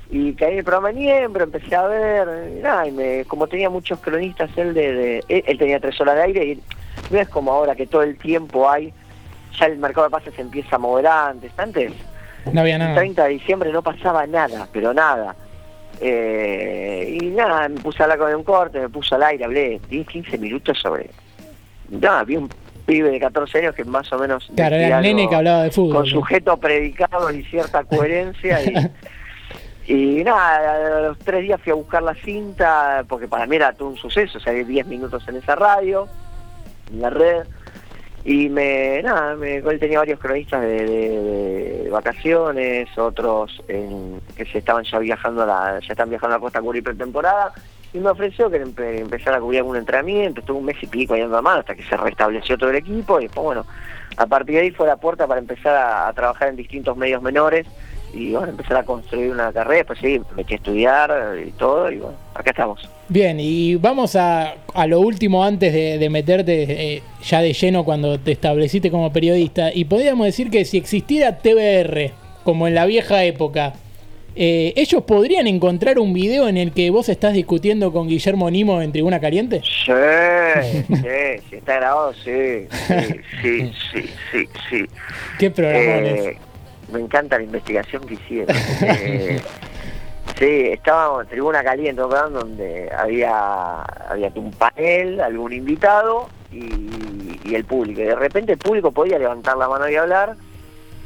y 0.09 0.33
caí 0.33 0.53
en 0.53 0.57
el 0.59 0.63
programa 0.63 0.91
Niembro, 0.91 1.43
empecé 1.43 1.75
a 1.75 1.87
ver, 1.87 2.27
y 2.57 2.61
nada, 2.61 2.87
y 2.87 2.91
me, 2.91 3.25
como 3.25 3.47
tenía 3.47 3.69
muchos 3.69 3.99
cronistas 3.99 4.49
él 4.55 4.73
de, 4.73 4.93
de- 4.93 5.23
él, 5.27 5.43
él 5.47 5.57
tenía 5.57 5.79
tres 5.79 5.99
horas 5.99 6.15
de 6.15 6.21
aire 6.23 6.45
y 6.45 6.61
no 7.11 7.19
es 7.19 7.27
como 7.29 7.51
ahora 7.51 7.75
que 7.75 7.87
todo 7.87 8.03
el 8.03 8.17
tiempo 8.17 8.69
hay, 8.69 8.93
ya 9.59 9.65
el 9.65 9.77
mercado 9.77 10.07
de 10.07 10.11
pases 10.11 10.33
se 10.35 10.41
empieza 10.41 10.75
a 10.75 10.79
mover 10.79 11.07
antes, 11.07 11.51
antes 11.57 11.91
No 12.51 12.61
había 12.61 12.75
el 12.75 12.79
nada. 12.79 12.95
30 12.95 13.23
de 13.23 13.29
diciembre 13.29 13.71
no 13.71 13.81
pasaba 13.81 14.25
nada, 14.27 14.67
pero 14.71 14.93
nada. 14.93 15.35
Eh, 16.01 17.17
y 17.21 17.25
nada, 17.27 17.67
me 17.69 17.79
puse 17.79 18.01
a 18.01 18.05
hablar 18.05 18.19
con 18.19 18.35
un 18.35 18.43
corte, 18.43 18.79
me 18.79 18.89
puse 18.89 19.15
al 19.15 19.23
aire, 19.23 19.45
hablé 19.45 19.79
10, 19.89 20.07
15 20.07 20.37
minutos 20.37 20.77
sobre... 20.79 21.09
Nada, 21.89 22.23
vi 22.23 22.35
un 22.35 22.49
pibe 22.85 23.09
de 23.11 23.19
14 23.19 23.59
años 23.59 23.75
que 23.75 23.83
más 23.85 24.11
o 24.13 24.19
menos... 24.19 24.49
Claro, 24.55 24.75
decía 24.75 24.87
era 24.87 24.97
el 24.97 25.03
nene 25.03 25.21
algo 25.21 25.29
que 25.29 25.35
hablaba 25.35 25.63
de 25.63 25.71
fútbol. 25.71 25.95
Con 25.95 26.05
sujeto 26.05 26.57
predicado 26.57 27.31
y 27.31 27.43
cierta 27.45 27.83
coherencia 27.85 28.61
y... 28.63 28.73
Y 29.87 30.23
nada, 30.23 30.97
a 30.97 31.01
los 31.01 31.19
tres 31.19 31.43
días 31.43 31.61
fui 31.61 31.71
a 31.71 31.75
buscar 31.75 32.01
la 32.01 32.15
cinta, 32.15 33.05
porque 33.07 33.27
para 33.27 33.45
mí 33.45 33.55
era 33.55 33.71
todo 33.73 33.89
un 33.89 33.97
suceso, 33.97 34.39
o 34.39 34.41
sea, 34.41 34.51
10 34.51 34.87
minutos 34.87 35.27
en 35.27 35.35
esa 35.35 35.55
radio, 35.55 36.07
en 36.91 37.01
la 37.01 37.11
red, 37.11 37.45
y 38.23 38.49
me, 38.49 39.03
nada, 39.03 39.35
me, 39.35 39.57
él 39.57 39.79
tenía 39.79 39.99
varios 39.99 40.19
cronistas 40.19 40.61
de, 40.63 41.87
vacaciones, 41.91 42.89
otros 42.97 43.61
que 43.67 44.45
se 44.51 44.57
estaban 44.57 44.83
ya 44.85 44.97
viajando, 44.97 45.43
a 45.43 45.45
la, 45.45 45.79
ya 45.79 45.93
están 45.93 46.09
viajando 46.09 46.35
a 46.35 46.37
la 46.39 46.41
costa 46.41 46.59
a 46.59 46.61
cubrir 46.63 46.83
pretemporada, 46.83 47.53
y 47.93 47.99
me 47.99 48.09
ofreció 48.09 48.49
que 48.49 48.65
empe- 48.65 49.01
empezara 49.01 49.37
a 49.37 49.39
cubrir 49.39 49.59
algún 49.59 49.77
entrenamiento, 49.77 50.39
estuve 50.39 50.57
un 50.57 50.65
mes 50.65 50.81
y 50.81 50.87
pico 50.87 51.13
ahí 51.13 51.21
en 51.21 51.29
mano 51.29 51.59
hasta 51.59 51.75
que 51.75 51.83
se 51.83 51.95
restableció 51.95 52.57
todo 52.57 52.71
el 52.71 52.77
equipo, 52.77 53.19
y 53.19 53.25
después, 53.25 53.43
bueno, 53.43 53.67
a 54.17 54.25
partir 54.25 54.55
de 54.55 54.61
ahí 54.61 54.71
fue 54.71 54.87
la 54.87 54.97
puerta 54.97 55.27
para 55.27 55.39
empezar 55.39 55.75
a 55.75 56.11
trabajar 56.13 56.47
en 56.47 56.55
distintos 56.55 56.97
medios 56.97 57.21
menores, 57.21 57.67
y 58.15 58.31
bueno, 58.31 58.47
empezar 58.47 58.77
a 58.77 58.83
construir 58.83 59.31
una 59.31 59.51
carrera, 59.51 59.79
después 59.79 59.99
sí, 59.99 60.19
me 60.29 60.37
metí 60.37 60.53
a 60.53 60.57
estudiar 60.57 61.37
y 61.45 61.51
todo, 61.51 61.91
y 61.91 61.97
bueno, 61.97 62.15
acá 62.33 62.51
estamos. 62.51 62.89
Bien, 63.09 63.39
y 63.39 63.75
vamos 63.75 64.15
a, 64.15 64.55
a 64.73 64.87
lo 64.87 65.01
último 65.01 65.43
antes 65.43 65.73
de, 65.73 65.97
de 65.97 66.09
meterte 66.09 66.63
eh, 66.95 67.03
ya 67.23 67.41
de 67.41 67.53
lleno 67.53 67.83
cuando 67.83 68.19
te 68.19 68.31
estableciste 68.31 68.89
como 68.89 69.11
periodista. 69.11 69.71
Y 69.73 69.85
podríamos 69.85 70.25
decir 70.25 70.49
que 70.49 70.65
si 70.65 70.77
existiera 70.77 71.37
TBR, 71.37 72.11
como 72.43 72.67
en 72.67 72.73
la 72.73 72.85
vieja 72.85 73.23
época, 73.23 73.73
eh, 74.37 74.73
¿ellos 74.75 75.03
podrían 75.03 75.47
encontrar 75.47 75.97
un 75.97 76.13
video 76.13 76.49
en 76.49 76.57
el 76.57 76.73
que 76.73 76.89
vos 76.89 77.07
estás 77.07 77.33
discutiendo 77.33 77.93
con 77.93 78.09
Guillermo 78.09 78.51
Nimo 78.51 78.81
en 78.81 78.91
Tribuna 78.91 79.19
Caliente? 79.19 79.61
Sí, 79.61 79.91
sí, 80.87 81.03
sí, 81.49 81.55
está 81.55 81.75
grabado, 81.75 82.13
sí, 82.13 82.67
sí, 82.87 82.93
sí, 83.41 83.71
sí, 83.91 84.09
sí, 84.31 84.49
sí. 84.69 84.85
¿Qué 85.39 85.51
programones? 85.51 86.25
Eh, 86.25 86.37
me 86.91 86.99
encanta 86.99 87.37
la 87.37 87.43
investigación 87.43 88.05
que 88.05 88.15
hicieron. 88.15 88.55
Eh, 88.81 89.41
sí, 90.39 90.67
estábamos 90.71 91.23
en 91.23 91.29
tribuna 91.29 91.63
caliente, 91.63 92.01
programa 92.01 92.39
donde 92.39 92.91
había, 92.95 93.81
había 93.81 94.31
un 94.35 94.51
panel, 94.51 95.21
algún 95.21 95.53
invitado 95.53 96.29
y, 96.51 97.39
y 97.43 97.55
el 97.55 97.65
público. 97.65 98.01
Y 98.01 98.05
de 98.05 98.15
repente 98.15 98.53
el 98.53 98.57
público 98.57 98.91
podía 98.91 99.19
levantar 99.19 99.57
la 99.57 99.67
mano 99.67 99.89
y 99.89 99.95
hablar. 99.95 100.35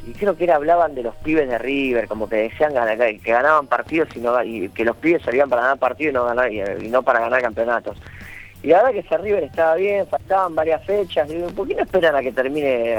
Y 0.08 0.14
creo 0.14 0.36
que 0.36 0.46
era, 0.46 0.56
hablaban 0.56 0.96
de 0.96 1.04
los 1.04 1.16
pibes 1.18 1.48
de 1.48 1.58
River, 1.58 2.08
como 2.08 2.28
que 2.28 2.38
decían 2.38 2.74
que 2.74 3.20
que 3.20 3.32
ganaban 3.32 3.68
partidos 3.68 4.10
y, 4.16 4.20
no, 4.20 4.42
y 4.44 4.70
que 4.70 4.86
los 4.86 4.96
pibes 4.96 5.22
salían 5.22 5.50
para 5.50 5.64
ganar 5.64 5.78
partidos 5.78 6.14
y 6.14 6.16
no, 6.16 6.26
ganar, 6.26 6.52
y, 6.52 6.62
y 6.86 6.90
no 6.90 7.04
para 7.04 7.20
ganar 7.20 7.42
campeonatos. 7.42 7.98
Y 8.62 8.68
la 8.68 8.78
verdad 8.84 8.92
que 8.92 9.00
ese 9.00 9.18
River 9.18 9.44
estaba 9.46 9.76
bien, 9.76 10.06
faltaban 10.08 10.54
varias 10.56 10.84
fechas. 10.86 11.30
Digo, 11.30 11.48
¿por 11.48 11.68
qué 11.68 11.76
no 11.76 11.84
esperan 11.84 12.16
a 12.16 12.22
que 12.22 12.32
termine 12.34 12.94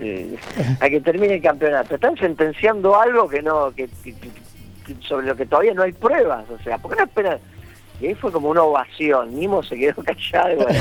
eh, 0.00 0.36
a 0.80 0.88
que 0.90 1.00
termine 1.00 1.34
el 1.34 1.42
campeonato? 1.42 1.94
Están 1.94 2.16
sentenciando 2.16 2.96
algo 3.00 3.28
que 3.28 3.40
no 3.42 3.70
que, 3.72 3.88
que- 4.02 4.12
que- 4.14 4.44
sobre 5.06 5.26
lo 5.26 5.36
que 5.36 5.46
todavía 5.46 5.72
no 5.72 5.82
hay 5.82 5.92
pruebas. 5.92 6.44
O 6.50 6.58
sea, 6.62 6.78
¿por 6.78 6.90
qué 6.90 6.96
no 6.98 7.04
esperan? 7.04 7.38
Y 8.00 8.08
ahí 8.08 8.14
fue 8.14 8.32
como 8.32 8.48
una 8.48 8.62
ovación, 8.62 9.38
Nimo 9.38 9.62
se 9.62 9.76
quedó 9.76 10.02
callado 10.04 10.52
y 10.52 10.56
bueno. 10.56 10.80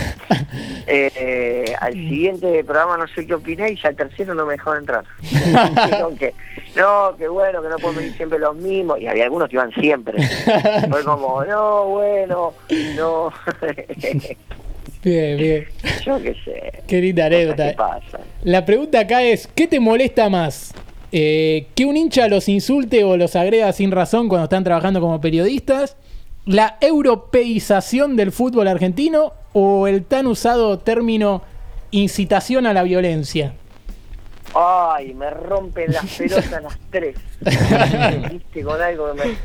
Eh, 0.85 1.73
al 1.79 1.93
siguiente 1.93 2.63
programa 2.63 2.97
no 2.97 3.07
sé 3.07 3.25
qué 3.25 3.35
opiné 3.35 3.71
y 3.71 3.75
ya 3.77 3.89
al 3.89 3.95
tercero 3.95 4.33
no 4.33 4.45
me 4.45 4.53
dejó 4.53 4.75
entrar. 4.75 5.05
Dijeron 5.21 6.17
que, 6.17 6.33
no, 6.75 7.15
que 7.17 7.27
bueno, 7.27 7.61
que 7.61 7.69
no 7.69 7.77
pueden 7.77 7.97
venir 7.97 8.13
siempre 8.17 8.39
los 8.39 8.55
mismos. 8.55 8.99
Y 8.99 9.07
había 9.07 9.23
algunos 9.25 9.49
que 9.49 9.55
iban 9.55 9.71
siempre. 9.73 10.21
Fue 10.89 11.03
como, 11.03 11.43
no, 11.45 11.85
bueno, 11.85 12.53
no. 12.95 13.31
Bien, 15.03 15.37
bien. 15.37 15.65
Yo 16.05 16.21
qué 16.21 16.35
sé. 16.45 16.83
Qué 16.87 17.01
linda 17.01 17.25
anécdota. 17.25 17.69
que 17.69 17.75
pasan. 17.75 18.21
La 18.43 18.65
pregunta 18.65 18.99
acá 18.99 19.23
es, 19.23 19.47
¿qué 19.47 19.67
te 19.67 19.79
molesta 19.79 20.29
más? 20.29 20.73
Eh, 21.11 21.67
¿Que 21.75 21.85
un 21.85 21.95
hincha 21.95 22.27
los 22.27 22.49
insulte 22.49 23.03
o 23.03 23.17
los 23.17 23.35
agrega 23.35 23.71
sin 23.71 23.91
razón 23.91 24.29
cuando 24.29 24.45
están 24.45 24.63
trabajando 24.63 24.99
como 24.99 25.21
periodistas? 25.21 25.95
¿La 26.45 26.77
europeización 26.81 28.17
del 28.17 28.31
fútbol 28.33 28.67
argentino 28.67 29.33
o 29.53 29.87
el 29.87 30.03
tan 30.03 30.27
usado 30.27 30.77
término 30.79 31.41
incitación 31.91 32.65
a 32.65 32.73
la 32.73 32.83
violencia? 32.83 33.53
Ay, 34.53 35.13
me 35.13 35.29
rompen 35.29 35.93
las 35.93 36.05
pelotas 36.17 36.63
las 36.63 36.79
tres. 36.89 37.15
Viste 38.31 38.63
con 38.63 38.81
algo 38.81 39.13
que 39.13 39.23
me... 39.23 39.35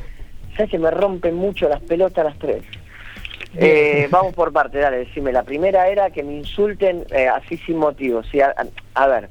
¿Sabes 0.57 0.71
que 0.73 0.79
me 0.79 0.91
rompen 0.91 1.37
mucho 1.37 1.69
las 1.69 1.81
pelotas 1.83 2.25
las 2.25 2.39
tres? 2.39 2.65
Eh, 3.55 4.09
vamos 4.11 4.35
por 4.35 4.53
parte, 4.53 4.79
dale, 4.79 4.99
decime. 4.99 5.33
La 5.33 5.45
primera 5.45 5.89
era 5.89 6.11
que 6.11 6.25
me 6.25 6.35
insulten 6.35 7.05
eh, 7.11 7.29
así 7.29 7.57
sin 7.59 7.77
motivo. 7.77 8.25
Sí, 8.25 8.41
a, 8.41 8.53
a 8.95 9.07
ver, 9.07 9.29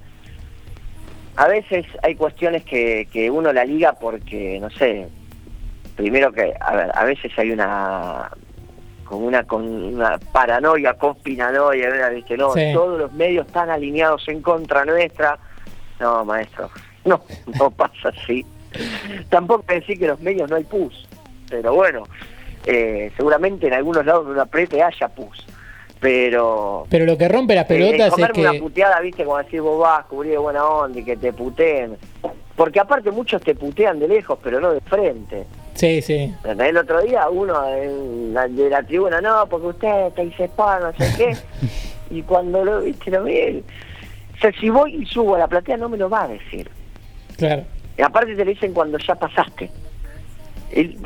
a 1.35 1.47
veces 1.47 1.85
hay 2.01 2.15
cuestiones 2.15 2.63
que, 2.63 3.07
que 3.11 3.29
uno 3.29 3.51
la 3.51 3.65
liga 3.65 3.93
porque, 3.93 4.57
no 4.59 4.69
sé, 4.69 5.07
primero 5.97 6.31
que, 6.31 6.53
a 6.61 6.75
ver, 6.75 6.91
a 6.93 7.03
veces 7.03 7.31
hay 7.37 7.51
una 7.51 8.29
como 9.03 9.25
una 9.25 9.43
con 9.43 9.63
una 9.65 10.17
paranoia, 10.31 10.93
conspiranoia, 10.93 11.89
¿verdad? 11.89 12.11
¿viste? 12.11 12.37
No, 12.37 12.51
Sí. 12.53 12.71
todos 12.73 12.99
los 12.99 13.11
medios 13.13 13.47
están 13.47 13.69
alineados 13.69 14.25
en 14.27 14.41
contra 14.41 14.85
nuestra. 14.85 15.37
No, 15.99 16.23
maestro, 16.23 16.69
no, 17.05 17.21
no 17.59 17.71
pasa 17.71 18.09
así. 18.09 18.45
Tampoco 19.29 19.63
decir 19.67 19.97
que 19.97 20.07
los 20.07 20.19
medios 20.19 20.49
no 20.49 20.57
hay 20.57 20.65
pus, 20.65 21.07
pero 21.49 21.73
bueno, 21.73 22.03
eh, 22.65 23.11
seguramente 23.17 23.67
en 23.67 23.73
algunos 23.73 24.05
lados 24.05 24.25
de 24.27 24.33
una 24.33 24.45
prete 24.45 24.83
haya 24.83 25.07
pus, 25.07 25.45
pero 25.99 26.85
Pero 26.89 27.05
lo 27.05 27.17
que 27.17 27.27
rompe 27.27 27.55
las 27.55 27.65
eh, 27.65 27.67
pelotas 27.67 28.07
es 28.07 28.13
comerme 28.13 28.41
una 28.41 28.51
que... 28.51 28.59
puteada, 28.59 28.99
viste, 29.01 29.23
como 29.23 29.37
decir 29.37 29.61
vos 29.61 29.79
vas, 29.79 30.05
cubrí 30.05 30.29
de 30.29 30.37
buena 30.37 30.65
onda 30.65 30.99
y 30.99 31.03
que 31.03 31.17
te 31.17 31.33
puteen. 31.33 31.97
Porque 32.55 32.79
aparte 32.79 33.11
muchos 33.11 33.41
te 33.41 33.55
putean 33.55 33.99
de 33.99 34.07
lejos, 34.07 34.37
pero 34.43 34.59
no 34.59 34.71
de 34.73 34.81
frente. 34.81 35.45
Sí, 35.75 36.01
sí. 36.01 36.33
El 36.43 36.77
otro 36.77 37.01
día 37.01 37.29
uno 37.29 37.67
en 37.71 38.33
la- 38.33 38.47
de 38.47 38.69
la 38.69 38.81
tribuna, 38.83 39.21
no, 39.21 39.45
porque 39.47 39.67
usted 39.67 40.11
te 40.13 40.25
dice 40.25 40.49
pan, 40.49 40.81
no 40.81 40.93
sé 40.93 41.13
qué. 41.17 41.37
y 42.15 42.23
cuando 42.23 42.65
lo 42.65 42.81
viste, 42.81 43.11
lo 43.11 43.23
vi. 43.23 43.63
O 44.35 44.39
sea, 44.39 44.51
si 44.59 44.69
voy 44.69 44.95
y 44.95 45.05
subo 45.05 45.35
a 45.35 45.39
la 45.39 45.47
platea, 45.47 45.77
no 45.77 45.87
me 45.89 45.97
lo 45.97 46.09
va 46.09 46.23
a 46.23 46.27
decir. 46.29 46.69
Claro. 47.37 47.63
Y 47.97 48.01
aparte 48.01 48.35
te 48.35 48.43
lo 48.45 48.49
dicen 48.51 48.73
cuando 48.73 48.97
ya 48.97 49.13
pasaste. 49.15 49.69
El- 50.71 50.97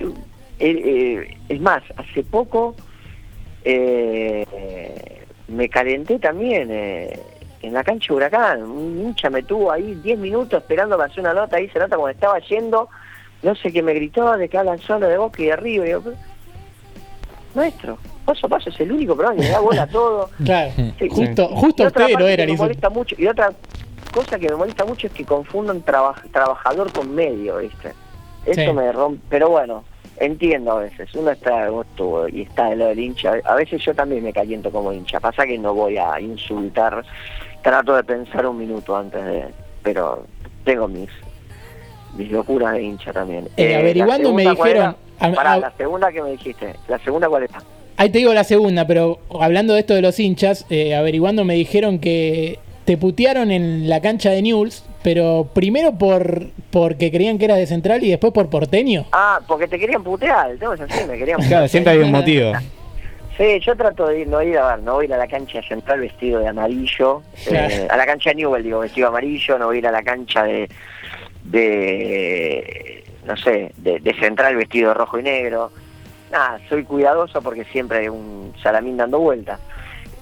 el- 0.60 0.82
eh, 0.86 1.38
es 1.50 1.60
más, 1.62 1.84
hace 1.98 2.24
poco 2.24 2.76
eh, 3.64 5.24
me 5.48 5.70
calenté 5.70 6.20
también 6.20 6.70
eh, 6.72 7.20
en 7.62 7.74
la 7.74 7.84
cancha 7.84 8.08
de 8.10 8.16
Huracán. 8.18 8.64
Un 8.64 9.00
hincha 9.02 9.30
me 9.30 9.44
tuvo 9.44 9.72
ahí 9.72 9.96
10 10.04 10.18
minutos 10.20 10.62
esperando 10.62 10.98
para 10.98 11.10
hacer 11.10 11.22
una 11.22 11.34
nota. 11.34 11.58
Ahí 11.58 11.70
se 11.70 11.80
nota 11.80 11.96
cuando 11.98 12.14
estaba 12.14 12.40
yendo. 12.40 12.90
No 13.44 13.56
sé 13.56 13.72
qué 13.72 13.82
me 13.82 13.94
gritó, 13.94 14.38
de 14.38 14.48
que 14.50 14.58
hablan 14.58 14.80
solo 14.80 15.08
de 15.08 15.18
Boca 15.18 15.42
y 15.42 15.46
de 15.48 15.56
River. 15.56 15.88
Y 15.90 16.02
"Pero, 16.02 16.16
maestro, 17.56 17.98
paso 18.26 18.46
a 18.46 18.50
paso 18.50 18.70
es 18.70 18.80
el 18.80 18.92
único 18.92 19.16
programa 19.16 19.36
que 19.38 19.44
le 19.44 19.50
da 19.50 19.60
bola 19.60 19.84
a 19.84 19.88
todo. 19.88 20.30
Claro. 20.46 20.72
Sí, 21.00 21.10
Justo, 21.10 21.48
justo 21.50 21.84
usted 21.86 22.02
lo 22.10 22.14
parte 22.14 22.34
era, 22.34 22.46
me 22.46 22.56
molesta 22.56 22.90
mucho 22.90 23.16
Y 23.18 23.28
otra 23.28 23.52
cosa 24.14 24.38
que 24.40 24.48
me 24.50 24.56
molesta 24.56 24.86
mucho 24.86 25.08
es 25.08 25.14
que 25.14 25.26
confundan 25.26 25.82
traba- 25.82 26.16
trabajador 26.32 26.92
con 26.94 27.14
medio, 27.16 27.58
¿viste? 27.58 27.94
Eso 28.46 28.62
Sí. 28.62 28.74
me 28.74 28.92
rompe. 28.92 29.22
Pero 29.30 29.50
bueno, 29.50 29.84
entiendo 30.22 30.72
a 30.72 30.82
veces. 30.82 31.14
Uno 31.16 31.32
está 31.32 31.66
de 31.66 31.70
gusto 31.72 32.28
y 32.30 32.42
está 32.44 32.70
de 32.70 32.76
lo 32.78 32.86
del 32.88 33.00
hincha. 33.00 33.34
A 33.44 33.56
veces 33.56 33.84
yo 33.84 33.94
también 33.94 34.24
me 34.24 34.32
caliento 34.32 34.72
como 34.72 34.94
hincha. 34.94 35.20
Pasa 35.20 35.46
que 35.46 35.58
no 35.58 35.74
voy 35.74 35.98
a 35.98 36.20
insultar. 36.22 37.04
Trato 37.64 37.96
de 37.96 38.04
pensar 38.04 38.46
un 38.46 38.58
minuto 38.58 38.96
antes 38.96 39.24
de. 39.26 39.46
Pero 39.84 40.26
tengo 40.64 40.88
mis 40.88 41.10
mis 42.16 42.30
locuras 42.32 42.74
de 42.74 42.84
hincha 42.84 43.14
también. 43.14 43.48
Eh, 43.58 43.70
la 43.72 43.80
averiguando 43.80 44.34
me 44.34 44.44
segunda, 44.44 44.56
¿cuál 44.58 44.70
dijeron- 44.74 44.96
a- 45.20 45.32
Pará, 45.34 45.54
a- 45.54 45.58
la 45.60 45.72
segunda 45.78 46.12
que 46.12 46.22
me 46.22 46.32
dijiste. 46.32 46.76
¿La 46.88 47.00
segunda 47.00 47.30
cuál 47.30 47.44
era? 47.44 47.64
Ahí 47.98 48.10
te 48.10 48.18
digo 48.18 48.34
la 48.34 48.44
segunda, 48.44 48.86
pero 48.88 49.20
hablando 49.40 49.74
de 49.74 49.82
esto 49.82 49.94
de 49.94 50.02
los 50.02 50.20
hinchas, 50.20 50.66
eh, 50.70 50.96
averiguando 50.96 51.46
me 51.46 51.54
dijeron 51.54 52.00
que 52.00 52.60
te 52.86 52.98
putearon 52.98 53.52
en 53.52 53.88
la 53.88 54.02
cancha 54.02 54.32
de 54.32 54.42
News, 54.42 54.84
pero 55.04 55.48
primero 55.54 55.94
por 55.94 56.48
porque 56.72 57.12
creían 57.12 57.38
que 57.38 57.46
eras 57.46 57.58
de 57.58 57.68
Central 57.68 58.04
y 58.04 58.10
después 58.10 58.34
por 58.34 58.50
porteño. 58.50 59.06
Ah, 59.12 59.40
porque 59.48 59.68
te 59.68 59.80
querían 59.80 60.04
putear. 60.04 60.52
El 60.52 60.60
tema 60.60 60.76
es 60.76 60.82
así, 60.82 61.04
me 61.06 61.18
querían 61.18 61.38
putear. 61.38 61.50
Claro, 61.50 61.68
siempre 61.68 61.94
hay 61.94 62.00
un 62.00 62.12
motivo. 62.12 62.54
Sí, 63.38 63.60
yo 63.62 63.76
trato 63.76 64.08
de 64.08 64.22
ir, 64.22 64.28
no 64.28 64.42
ir 64.42 64.58
a 64.58 64.76
ver, 64.76 64.84
no 64.84 64.96
voy 64.96 65.06
a 65.06 65.08
ir 65.08 65.14
a 65.14 65.18
la 65.18 65.28
cancha 65.28 65.62
central 65.64 66.02
vestido 66.02 66.42
de 66.42 66.48
amarillo, 66.48 67.24
eh, 67.50 67.88
a 67.90 67.98
la 67.98 68.06
cancha 68.06 68.32
de 68.32 68.36
Newell 68.36 68.62
digo 68.62 68.80
vestido 68.82 69.08
de 69.08 69.10
amarillo, 69.10 69.58
no 69.58 69.68
voy 69.68 69.78
a 69.78 69.80
ir 69.80 69.88
a 69.88 69.92
la 69.92 70.04
cancha 70.04 70.44
de, 70.44 70.70
de 71.46 73.04
no 73.26 73.36
sé, 73.38 73.72
de, 73.78 74.00
de 74.00 74.14
central 74.16 74.56
vestido 74.58 74.90
de 74.90 74.94
rojo 74.96 75.18
y 75.18 75.24
negro. 75.24 75.72
Nada, 76.32 76.60
soy 76.70 76.84
cuidadoso 76.84 77.42
porque 77.42 77.64
siempre 77.66 78.00
hay 78.00 78.10
un 78.10 78.54
salamín 78.62 78.98
dando 78.98 79.20
vueltas. 79.20 79.60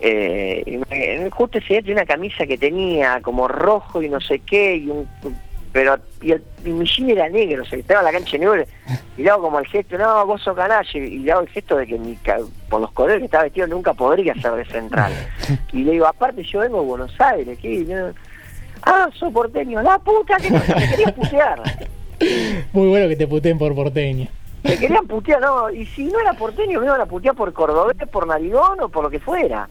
Eh, 0.01 0.63
y 0.65 0.77
me- 0.77 1.29
justo 1.29 1.57
ese 1.57 1.67
día 1.73 1.81
tenía 1.81 1.93
una 1.95 2.05
camisa 2.05 2.45
que 2.47 2.57
tenía 2.57 3.19
como 3.21 3.47
rojo 3.47 4.01
y 4.01 4.09
no 4.09 4.19
sé 4.21 4.39
qué, 4.39 4.75
y 4.77 4.89
un 4.89 5.07
pero 5.71 5.99
y, 6.23 6.31
el, 6.31 6.43
y 6.65 6.69
mi 6.69 6.83
jean 6.87 7.11
era 7.11 7.29
negro, 7.29 7.63
se 7.63 7.75
estaba 7.79 7.99
en 7.99 8.05
la 8.07 8.11
cancha 8.11 8.31
de 8.31 8.39
Newell 8.39 8.65
y 9.17 9.21
le 9.21 9.29
hago 9.29 9.43
como 9.43 9.59
el 9.59 9.67
gesto, 9.67 9.99
no, 9.99 10.25
vos 10.25 10.41
sos 10.41 10.55
canalla, 10.55 10.89
y 10.95 11.19
le 11.19 11.31
hago 11.31 11.41
el 11.41 11.49
gesto 11.49 11.77
de 11.77 11.85
que 11.85 11.95
mi 11.99 12.17
por 12.69 12.81
los 12.81 12.91
colores 12.91 13.19
que 13.19 13.25
estaba 13.25 13.43
vestido 13.43 13.67
nunca 13.67 13.93
podría 13.93 14.33
ser 14.35 14.53
de 14.53 14.65
central. 14.65 15.11
Y 15.73 15.83
le 15.83 15.91
digo, 15.91 16.07
aparte 16.07 16.43
yo 16.43 16.59
vengo 16.61 16.81
de 16.81 16.87
Buenos 16.87 17.21
Aires, 17.21 17.57
¿qué? 17.61 17.85
No. 17.87 18.11
Ah, 18.81 19.09
sos 19.13 19.31
porteño, 19.31 19.81
la 19.83 19.99
puta 19.99 20.37
que 20.37 20.49
no, 20.49 20.57
me 20.59 20.89
querían 20.89 21.13
putear. 21.13 21.61
Muy 22.73 22.87
bueno 22.87 23.07
que 23.07 23.15
te 23.15 23.27
puteen 23.27 23.57
por 23.59 23.75
porteño. 23.75 24.27
Me 24.63 24.75
querían 24.77 25.05
putear, 25.05 25.39
no, 25.39 25.69
y 25.69 25.85
si 25.85 26.05
no 26.05 26.19
era 26.19 26.33
porteño 26.33 26.79
me 26.79 26.85
iban 26.87 26.99
a 27.01 27.05
putear 27.05 27.35
por 27.35 27.53
cordobés, 27.53 27.95
por 28.11 28.25
narigón 28.25 28.79
o 28.81 28.89
por 28.89 29.03
lo 29.03 29.09
que 29.09 29.19
fuera. 29.19 29.69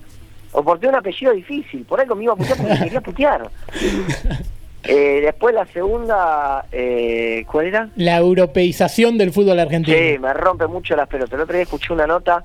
O 0.53 0.63
por 0.63 0.79
tener 0.79 0.95
un 0.95 1.01
apellido 1.01 1.33
difícil, 1.33 1.85
por 1.85 2.01
algo 2.01 2.15
me 2.15 2.25
iba 2.25 2.33
a 2.33 2.37
putear 2.37 2.57
porque 2.59 2.79
quería 2.79 3.01
putear. 3.01 3.51
Eh, 4.85 5.21
después 5.23 5.55
la 5.55 5.67
segunda, 5.67 6.65
eh, 6.73 7.45
¿cuál 7.51 7.67
era? 7.67 7.89
La 7.97 8.17
europeización 8.17 9.19
del 9.19 9.33
fútbol 9.33 9.59
argentino. 9.59 9.97
Sí, 9.97 10.19
me 10.19 10.33
rompe 10.33 10.67
mucho 10.67 10.97
las 10.97 11.09
pelotas. 11.09 11.35
El 11.35 11.41
otro 11.41 11.55
día 11.55 11.65
escuché 11.65 11.93
una 11.93 12.07
nota 12.07 12.43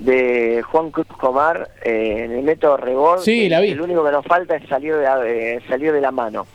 de 0.00 0.62
Juan 0.62 0.90
Cruz 0.90 1.06
Comar 1.06 1.70
eh, 1.82 2.24
en 2.24 2.32
el 2.32 2.42
método 2.42 2.76
Rebord. 2.76 3.20
Sí, 3.20 3.48
la 3.48 3.60
vi. 3.60 3.70
El 3.70 3.80
único 3.80 4.04
que 4.04 4.10
nos 4.10 4.26
falta 4.26 4.56
es 4.56 4.68
salir 4.68 4.96
de 4.96 5.02
la, 5.02 5.26
eh, 5.26 5.60
salir 5.68 5.92
de 5.92 6.00
la 6.00 6.10
mano. 6.10 6.46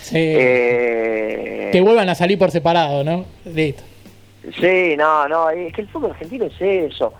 Sí. 0.00 0.14
Que 0.14 1.80
vuelvan 1.82 2.08
a 2.08 2.14
salir 2.14 2.38
por 2.38 2.50
separado, 2.50 3.02
¿no? 3.04 3.26
Listo. 3.44 3.82
sí, 4.58 4.94
no, 4.96 5.28
no, 5.28 5.50
es 5.50 5.72
que 5.74 5.82
el 5.82 5.88
fútbol 5.88 6.12
argentino 6.12 6.46
es 6.46 6.60
eso. 6.60 7.12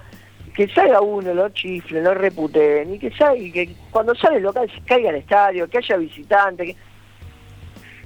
Que 0.61 0.69
salga 0.75 1.01
uno, 1.01 1.33
lo 1.33 1.49
chifle, 1.49 2.03
lo 2.03 2.13
reputen, 2.13 2.93
y 2.93 2.99
que, 2.99 3.11
salga, 3.13 3.35
y 3.37 3.51
que 3.51 3.71
cuando 3.91 4.15
sale 4.15 4.37
el 4.37 4.43
local 4.43 4.71
caiga 4.85 5.09
al 5.09 5.17
estadio, 5.17 5.67
que 5.71 5.79
haya 5.79 5.97
visitantes. 5.97 6.67
que- 6.67 6.77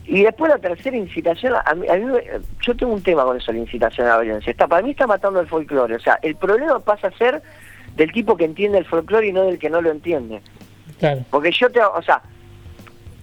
Y 0.06 0.22
después 0.22 0.52
la 0.52 0.58
tercera 0.58 0.96
incitación, 0.96 1.52
a 1.64 1.74
mí, 1.74 1.88
a 1.88 1.94
mí 1.96 2.16
yo 2.64 2.76
tengo 2.76 2.92
un 2.92 3.02
tema 3.02 3.24
con 3.24 3.36
eso, 3.36 3.50
la 3.50 3.58
incitación 3.58 4.06
a 4.06 4.10
la 4.10 4.18
violencia. 4.20 4.52
Está, 4.52 4.68
para 4.68 4.82
mí 4.82 4.92
está 4.92 5.04
matando 5.08 5.40
el 5.40 5.48
folclore. 5.48 5.96
O 5.96 5.98
sea, 5.98 6.20
el 6.22 6.36
problema 6.36 6.78
pasa 6.78 7.08
a 7.08 7.18
ser 7.18 7.42
del 7.96 8.12
tipo 8.12 8.36
que 8.36 8.44
entiende 8.44 8.78
el 8.78 8.84
folclore 8.84 9.26
y 9.26 9.32
no 9.32 9.46
del 9.46 9.58
que 9.58 9.68
no 9.68 9.80
lo 9.82 9.90
entiende. 9.90 10.40
Claro. 11.00 11.22
Porque 11.30 11.50
yo 11.50 11.68
te, 11.72 11.80
o 11.82 12.02
sea, 12.02 12.22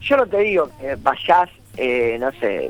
yo 0.01 0.17
no 0.17 0.25
te 0.27 0.39
digo 0.39 0.69
que 0.81 0.95
vayas, 0.95 1.49
eh, 1.77 2.17
no 2.19 2.33
sé, 2.33 2.69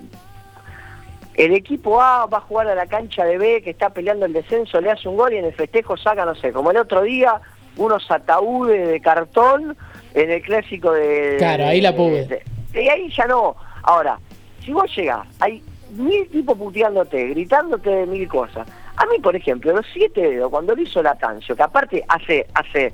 el 1.36 1.54
equipo 1.54 2.02
A 2.02 2.26
va 2.26 2.40
a 2.40 2.42
jugar 2.42 2.68
a 2.68 2.76
la 2.76 2.86
cancha 2.88 3.24
de 3.26 3.38
B 3.38 3.62
que 3.64 3.70
está 3.72 3.90
peleando 3.90 4.26
el 4.26 4.34
descenso, 4.34 4.82
le 4.82 4.92
hace 4.92 5.08
un 5.08 5.16
gol 5.18 5.34
y 5.34 5.38
en 5.38 5.46
el 5.46 5.54
festejo 5.54 5.96
saca, 5.98 6.26
no 6.26 6.36
sé, 6.36 6.52
como 6.52 6.72
el 6.72 6.78
otro 6.78 7.02
día, 7.04 7.40
unos 7.78 8.10
ataúdes 8.12 8.88
de 8.88 9.00
cartón 9.02 9.78
en 10.14 10.30
el 10.32 10.42
clásico 10.42 10.92
de... 10.92 11.36
Claro, 11.38 11.66
ahí 11.68 11.80
la 11.82 11.96
pude. 11.96 12.26
de- 12.26 12.44
y 12.74 12.90
ahí 12.90 13.10
ya 13.16 13.26
no. 13.28 13.56
Ahora, 13.84 14.20
si 14.64 14.72
vos 14.74 14.94
llegás, 14.96 15.26
hay 15.40 15.64
mil 15.92 16.28
tipos 16.30 16.58
puteándote, 16.58 17.28
gritándote 17.30 17.90
de 17.90 18.06
mil 18.06 18.28
cosas. 18.28 18.68
A 18.98 19.06
mí, 19.08 19.18
por 19.20 19.36
ejemplo, 19.36 19.74
los 19.74 19.86
siete 19.94 20.22
dedos, 20.22 20.50
cuando 20.52 20.76
lo 20.76 20.82
hizo 20.82 21.02
Latancio, 21.02 21.56
que 21.56 21.64
aparte 21.64 22.04
hace, 22.08 22.46
hace 22.54 22.94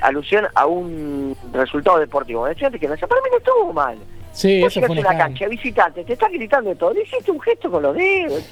alusión 0.00 0.46
a 0.54 0.66
un 0.66 1.36
resultado 1.52 1.98
deportivo, 1.98 2.46
decía 2.46 2.70
que 2.70 2.88
no, 2.88 2.96
para 2.96 3.20
mí 3.22 3.28
no 3.30 3.38
estuvo 3.38 3.72
mal. 3.72 3.98
Sí, 4.34 4.60
Vos 4.60 4.76
eso 4.76 4.86
fue 4.86 4.98
una 4.98 5.16
cancha, 5.16 5.46
visitante, 5.46 6.04
te 6.04 6.14
está 6.14 6.28
gritando 6.28 6.70
de 6.70 6.76
todo, 6.76 6.92
le 6.92 7.02
hiciste 7.02 7.30
un 7.30 7.40
gesto 7.40 7.70
con 7.70 7.84
los 7.84 7.94
dedos. 7.94 8.44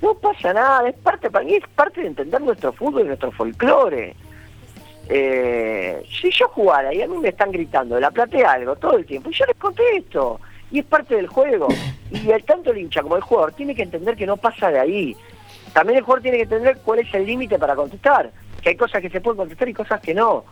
No 0.00 0.14
pasa 0.14 0.52
nada, 0.52 0.88
es 0.88 0.96
parte, 0.96 1.30
para 1.30 1.44
mí 1.44 1.54
es 1.54 1.64
parte 1.74 2.00
de 2.00 2.08
entender 2.08 2.40
nuestro 2.40 2.72
fútbol 2.72 3.02
y 3.02 3.08
nuestro 3.08 3.30
folclore. 3.32 4.16
Eh, 5.08 6.02
si 6.20 6.30
yo 6.30 6.48
jugara 6.48 6.92
y 6.92 7.02
a 7.02 7.06
mí 7.06 7.18
me 7.18 7.28
están 7.28 7.52
gritando, 7.52 8.00
la 8.00 8.10
platea 8.10 8.52
algo 8.52 8.76
todo 8.76 8.96
el 8.96 9.04
tiempo, 9.04 9.30
y 9.30 9.34
yo 9.34 9.44
les 9.44 9.56
contesto, 9.56 10.40
y 10.70 10.80
es 10.80 10.84
parte 10.86 11.16
del 11.16 11.26
juego. 11.26 11.68
Y 12.10 12.30
el, 12.30 12.42
tanto 12.44 12.70
el 12.70 12.78
hincha 12.78 13.02
como 13.02 13.16
el 13.16 13.22
jugador 13.22 13.52
tiene 13.52 13.74
que 13.74 13.82
entender 13.82 14.16
que 14.16 14.26
no 14.26 14.38
pasa 14.38 14.70
de 14.70 14.78
ahí. 14.78 15.16
También 15.74 15.98
el 15.98 16.04
jugador 16.04 16.22
tiene 16.22 16.38
que 16.38 16.44
entender 16.44 16.78
cuál 16.82 17.00
es 17.00 17.12
el 17.12 17.26
límite 17.26 17.58
para 17.58 17.76
contestar, 17.76 18.30
que 18.62 18.70
hay 18.70 18.76
cosas 18.76 19.02
que 19.02 19.10
se 19.10 19.20
pueden 19.20 19.36
contestar 19.36 19.68
y 19.68 19.74
cosas 19.74 20.00
que 20.00 20.14
no. 20.14 20.44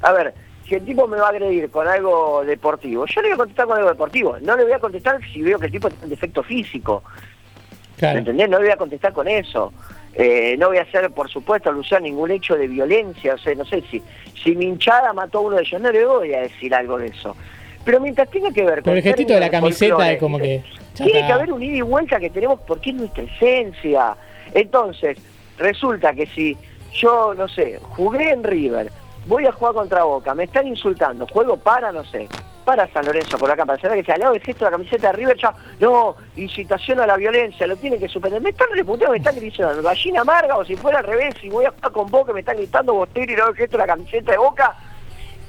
A 0.00 0.12
ver, 0.12 0.32
si 0.72 0.76
el 0.76 0.86
tipo 0.86 1.06
me 1.06 1.18
va 1.18 1.26
a 1.26 1.30
agredir 1.30 1.68
con 1.70 1.86
algo 1.86 2.42
deportivo, 2.46 3.04
yo 3.04 3.20
le 3.20 3.28
voy 3.28 3.34
a 3.34 3.36
contestar 3.36 3.66
con 3.66 3.76
algo 3.76 3.90
deportivo, 3.90 4.38
no 4.40 4.56
le 4.56 4.64
voy 4.64 4.72
a 4.72 4.78
contestar 4.78 5.18
si 5.30 5.42
veo 5.42 5.58
que 5.58 5.66
el 5.66 5.72
tipo 5.72 5.90
tiene 5.90 6.04
un 6.04 6.08
defecto 6.10 6.42
físico. 6.42 7.02
¿Me 7.04 7.98
Claro. 7.98 8.18
entendés? 8.20 8.48
No 8.48 8.56
le 8.58 8.64
voy 8.64 8.72
a 8.72 8.76
contestar 8.78 9.12
con 9.12 9.28
eso. 9.28 9.70
Eh, 10.14 10.56
no 10.58 10.68
voy 10.68 10.78
a 10.78 10.82
hacer, 10.82 11.10
por 11.10 11.28
supuesto, 11.28 11.68
alusión 11.68 11.98
a 11.98 12.04
ningún 12.04 12.30
hecho 12.30 12.56
de 12.56 12.68
violencia. 12.68 13.34
O 13.34 13.38
sea, 13.38 13.54
no 13.54 13.66
sé, 13.66 13.82
si, 13.90 14.02
si 14.42 14.56
mi 14.56 14.64
hinchada 14.64 15.12
mató 15.12 15.38
a 15.38 15.40
uno 15.42 15.56
de 15.56 15.62
ellos, 15.62 15.78
no 15.78 15.92
le 15.92 16.06
voy 16.06 16.32
a 16.32 16.40
decir 16.40 16.74
algo 16.74 16.96
de 16.96 17.08
eso. 17.08 17.36
Pero 17.84 18.00
mientras 18.00 18.30
tenga 18.30 18.50
que 18.50 18.64
ver 18.64 18.82
Pero 18.82 18.96
el 18.96 19.02
gestito 19.02 19.34
de 19.34 19.40
la 19.40 19.50
camiseta 19.50 20.10
es 20.10 20.18
como 20.18 20.38
que. 20.38 20.64
Tiene 20.94 21.12
está. 21.12 21.26
que 21.26 21.32
haber 21.34 21.52
un 21.52 21.62
ida 21.62 21.76
y 21.76 21.80
vuelta 21.82 22.18
que 22.18 22.30
tenemos 22.30 22.60
porque 22.66 22.90
es 22.90 22.96
nuestra 22.96 23.24
esencia. 23.24 24.16
Entonces, 24.54 25.18
resulta 25.58 26.14
que 26.14 26.26
si 26.28 26.56
yo, 26.94 27.34
no 27.34 27.46
sé, 27.46 27.78
jugué 27.82 28.30
en 28.30 28.42
River, 28.42 28.90
voy 29.26 29.46
a 29.46 29.52
jugar 29.52 29.74
contra 29.74 30.04
Boca, 30.04 30.34
me 30.34 30.44
están 30.44 30.66
insultando, 30.66 31.26
juego 31.26 31.56
para, 31.56 31.92
no 31.92 32.04
sé, 32.04 32.28
para 32.64 32.86
San 32.92 33.04
Lorenzo 33.04 33.38
por 33.38 33.50
acá, 33.50 33.64
para 33.64 33.80
saber 33.80 33.98
que 33.98 34.04
se 34.04 34.12
al 34.12 34.20
lado 34.20 34.32
del 34.32 34.42
gesto 34.42 34.64
de 34.64 34.70
la 34.70 34.76
camiseta 34.76 35.08
de 35.08 35.12
River, 35.14 35.36
ya, 35.36 35.54
no, 35.80 36.16
incitación 36.36 37.00
a 37.00 37.06
la 37.06 37.16
violencia, 37.16 37.66
lo 37.66 37.76
tienen 37.76 37.98
que 37.98 38.08
suspender. 38.08 38.40
Me 38.40 38.50
están 38.50 38.68
reputeando, 38.72 39.12
me 39.12 39.18
están 39.18 39.36
gritando, 39.36 39.82
gallina 39.82 40.20
amarga, 40.20 40.56
o 40.56 40.64
si 40.64 40.76
fuera 40.76 41.00
al 41.00 41.04
revés, 41.04 41.34
si 41.40 41.48
voy 41.48 41.64
a 41.64 41.70
jugar 41.70 41.92
con 41.92 42.10
Boca, 42.10 42.32
me 42.32 42.40
están 42.40 42.56
gritando 42.56 42.94
Bostero 42.94 43.32
y 43.32 43.36
no 43.36 43.48
el 43.48 43.56
gesto 43.56 43.76
de 43.76 43.82
la 43.82 43.86
camiseta 43.86 44.32
de 44.32 44.38
Boca, 44.38 44.76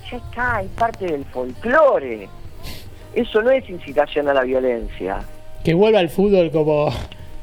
ya 0.09 0.17
está, 0.17 0.61
es 0.61 0.69
parte 0.71 1.05
del 1.05 1.25
folclore. 1.25 2.29
Eso 3.13 3.41
no 3.43 3.51
es 3.51 3.69
incitación 3.69 4.27
a 4.27 4.33
la 4.33 4.41
violencia. 4.41 5.19
Que 5.63 5.75
vuelva 5.75 5.99
al 5.99 6.09
fútbol 6.09 6.49
como, 6.51 6.89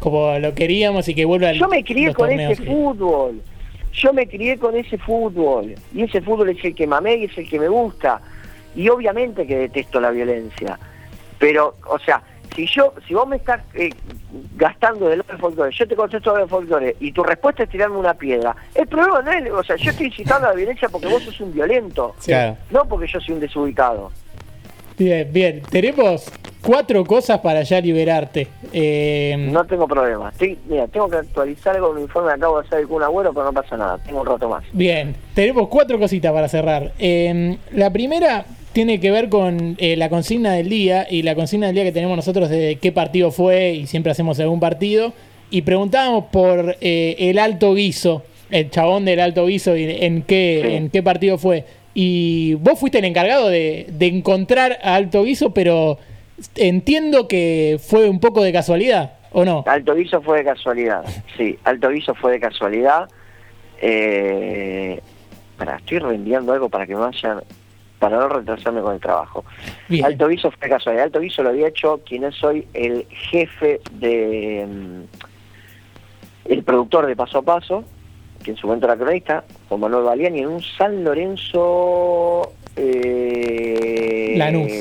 como 0.00 0.36
lo 0.38 0.52
queríamos 0.54 1.08
y 1.08 1.14
que 1.14 1.24
vuelva 1.24 1.50
al. 1.50 1.58
Yo 1.58 1.68
me 1.68 1.84
crié 1.84 2.12
con 2.12 2.28
torneos 2.28 2.52
ese 2.52 2.64
fútbol. 2.64 3.40
Yo 3.92 4.12
me 4.12 4.26
crié 4.26 4.58
con 4.58 4.76
ese 4.76 4.98
fútbol. 4.98 5.74
Y 5.94 6.02
ese 6.02 6.20
fútbol 6.20 6.50
es 6.50 6.64
el 6.64 6.74
que 6.74 6.86
mamé 6.86 7.16
y 7.16 7.24
es 7.24 7.38
el 7.38 7.48
que 7.48 7.58
me 7.58 7.68
gusta. 7.68 8.20
Y 8.74 8.88
obviamente 8.88 9.46
que 9.46 9.56
detesto 9.56 10.00
la 10.00 10.10
violencia. 10.10 10.78
Pero, 11.38 11.76
o 11.86 11.98
sea, 11.98 12.22
si 12.54 12.66
yo, 12.66 12.94
si 13.06 13.14
vos 13.14 13.26
me 13.26 13.36
estás 13.36 13.62
eh, 13.74 13.90
gastando 14.56 15.08
del 15.08 15.22
del 15.22 15.38
folclore, 15.38 15.72
yo 15.72 15.86
te 15.86 15.96
contesto 15.96 16.34
del 16.34 16.48
folclore 16.48 16.96
y 17.00 17.12
tu 17.12 17.22
respuesta 17.22 17.62
es 17.62 17.70
tirarme 17.70 17.96
una 17.96 18.14
piedra, 18.14 18.54
el 18.74 18.86
problema 18.86 19.22
no 19.22 19.32
es, 19.32 19.50
o 19.50 19.62
sea, 19.62 19.76
yo 19.76 19.90
estoy 19.90 20.06
incitando 20.06 20.46
a 20.46 20.50
la 20.50 20.56
violencia 20.56 20.88
porque 20.88 21.06
vos 21.06 21.22
sos 21.22 21.40
un 21.40 21.52
violento, 21.52 22.14
Sí. 22.18 22.32
No 22.70 22.84
porque 22.86 23.06
yo 23.06 23.20
soy 23.20 23.34
un 23.34 23.40
desubicado. 23.40 24.10
Bien, 24.98 25.32
bien. 25.32 25.62
Tenemos 25.70 26.30
cuatro 26.62 27.04
cosas 27.04 27.40
para 27.40 27.62
ya 27.62 27.80
liberarte. 27.80 28.48
Eh, 28.72 29.34
No 29.50 29.64
tengo 29.64 29.86
problema. 29.88 30.30
Estoy- 30.30 30.58
mira, 30.68 30.86
tengo 30.88 31.08
que 31.08 31.16
actualizar 31.16 31.76
algo 31.76 31.90
un 31.90 32.00
informe 32.00 32.32
acabo 32.32 32.60
de 32.60 32.66
hacer 32.66 32.86
con 32.86 32.96
un 32.96 33.02
abuelo, 33.04 33.32
pero 33.32 33.46
no 33.46 33.52
pasa 33.52 33.76
nada. 33.76 33.98
Tengo 33.98 34.20
un 34.20 34.26
rato 34.26 34.48
más. 34.48 34.64
Bien, 34.72 35.14
tenemos 35.34 35.68
cuatro 35.68 35.98
cositas 35.98 36.32
para 36.32 36.48
cerrar. 36.48 36.92
Eh, 36.98 37.56
la 37.72 37.90
primera 37.90 38.44
tiene 38.72 39.00
que 39.00 39.10
ver 39.10 39.28
con 39.28 39.74
eh, 39.78 39.96
la 39.96 40.08
consigna 40.08 40.52
del 40.52 40.68
día 40.68 41.06
y 41.10 41.22
la 41.22 41.34
consigna 41.34 41.66
del 41.66 41.74
día 41.74 41.84
que 41.84 41.92
tenemos 41.92 42.16
nosotros 42.16 42.48
de 42.48 42.78
qué 42.80 42.92
partido 42.92 43.30
fue 43.30 43.72
y 43.72 43.86
siempre 43.86 44.12
hacemos 44.12 44.38
algún 44.40 44.60
partido. 44.60 45.12
Y 45.50 45.62
preguntábamos 45.62 46.26
por 46.26 46.76
eh, 46.80 47.16
el 47.18 47.38
alto 47.40 47.74
guiso, 47.74 48.22
el 48.50 48.70
chabón 48.70 49.04
del 49.04 49.18
alto 49.18 49.46
guiso 49.46 49.76
y 49.76 49.84
en 49.84 50.22
qué, 50.22 50.62
Sí. 50.64 50.74
en 50.74 50.90
qué 50.90 51.02
partido 51.02 51.38
fue. 51.38 51.64
Y 51.92 52.54
vos 52.54 52.78
fuiste 52.78 52.98
el 52.98 53.04
encargado 53.06 53.48
de, 53.48 53.86
de 53.90 54.06
encontrar 54.06 54.78
a 54.84 54.94
alto 54.94 55.24
guiso, 55.24 55.50
pero 55.52 55.98
entiendo 56.56 57.28
que 57.28 57.78
fue 57.80 58.08
un 58.08 58.20
poco 58.20 58.42
de 58.42 58.52
casualidad, 58.52 59.14
¿o 59.32 59.44
no? 59.44 59.64
Alto 59.66 59.94
Viso 59.94 60.20
fue 60.22 60.38
de 60.38 60.44
casualidad. 60.44 61.04
Sí, 61.36 61.58
Alto 61.64 61.88
Viso 61.88 62.14
fue 62.14 62.32
de 62.32 62.40
casualidad. 62.40 63.08
Eh, 63.80 65.00
para, 65.56 65.76
estoy 65.76 65.98
reenviando 65.98 66.52
algo 66.52 66.68
para 66.68 66.86
que 66.86 66.94
me 66.94 67.00
vayan, 67.00 67.42
para 67.98 68.18
no 68.18 68.28
retrasarme 68.28 68.80
con 68.80 68.94
el 68.94 69.00
trabajo. 69.00 69.44
Bien. 69.88 70.04
Alto 70.04 70.28
Viso 70.28 70.50
fue 70.50 70.68
de 70.68 70.74
casualidad. 70.74 71.04
Alto 71.04 71.20
Viso 71.20 71.42
lo 71.42 71.50
había 71.50 71.68
hecho 71.68 72.00
quien 72.04 72.24
es 72.24 72.42
hoy 72.42 72.66
el 72.74 73.06
jefe 73.08 73.80
de 73.92 74.66
mm, 74.68 76.50
el 76.50 76.64
productor 76.64 77.06
de 77.06 77.16
Paso 77.16 77.38
a 77.38 77.42
Paso, 77.42 77.84
que 78.42 78.52
en 78.52 78.56
su 78.56 78.66
momento 78.66 78.86
era 78.86 78.96
cronista, 78.96 79.44
Juan 79.68 79.80
Manuel 79.80 80.04
Baliani, 80.04 80.40
en 80.40 80.48
un 80.48 80.62
San 80.62 81.04
Lorenzo 81.04 82.52
eh, 82.76 84.34
Lanús. 84.36 84.72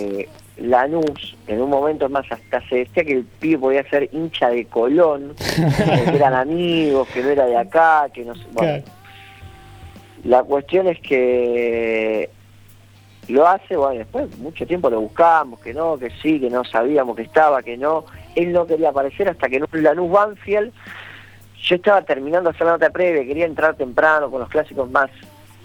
Lanús, 0.62 1.38
en 1.48 1.62
un 1.62 1.69
momento 1.69 2.10
más 2.10 2.26
hasta 2.32 2.62
se 2.67 2.78
decía 2.78 3.04
que 3.04 3.13
el 3.13 3.24
pibe 3.24 3.60
podía 3.60 3.89
ser 3.89 4.10
hincha 4.12 4.50
de 4.50 4.65
Colón, 4.65 5.36
que 5.56 6.15
eran 6.15 6.34
amigos, 6.34 7.08
que 7.10 7.24
no 7.24 7.30
era 7.30 7.45
de 7.45 7.58
acá, 7.58 8.08
que 8.13 8.26
no 8.26 8.36
sé. 8.36 8.45
Bueno, 8.52 8.84
la 10.24 10.43
cuestión 10.43 10.88
es 10.88 11.00
que 11.00 12.30
lo 13.30 13.48
hace, 13.48 13.78
bueno, 13.78 14.00
después 14.00 14.38
mucho 14.39 14.65
tiempo 14.65 14.89
lo 14.89 15.02
buscamos, 15.02 15.60
que 15.60 15.74
no, 15.74 15.98
que 15.98 16.10
sí, 16.22 16.39
que 16.39 16.50
no 16.50 16.63
sabíamos 16.65 17.15
que 17.15 17.22
estaba, 17.24 17.62
que 17.62 17.78
no. 17.78 18.06
Él 18.36 18.52
no 18.52 18.65
quería 18.65 18.89
aparecer 18.89 19.30
hasta 19.30 19.48
que 19.48 19.58
en 19.58 19.63
un 19.63 19.84
Lanús 19.84 20.12
Banfield 20.12 20.74
yo 21.62 21.76
estaba 21.76 22.02
terminando 22.02 22.50
de 22.50 22.56
hacer 22.56 22.65
la 22.65 22.74
nota 22.74 22.89
previa, 22.89 23.26
quería 23.26 23.45
entrar 23.45 23.76
temprano 23.76 24.32
con 24.32 24.39
los 24.39 24.50
clásicos 24.50 24.89
más, 24.89 25.10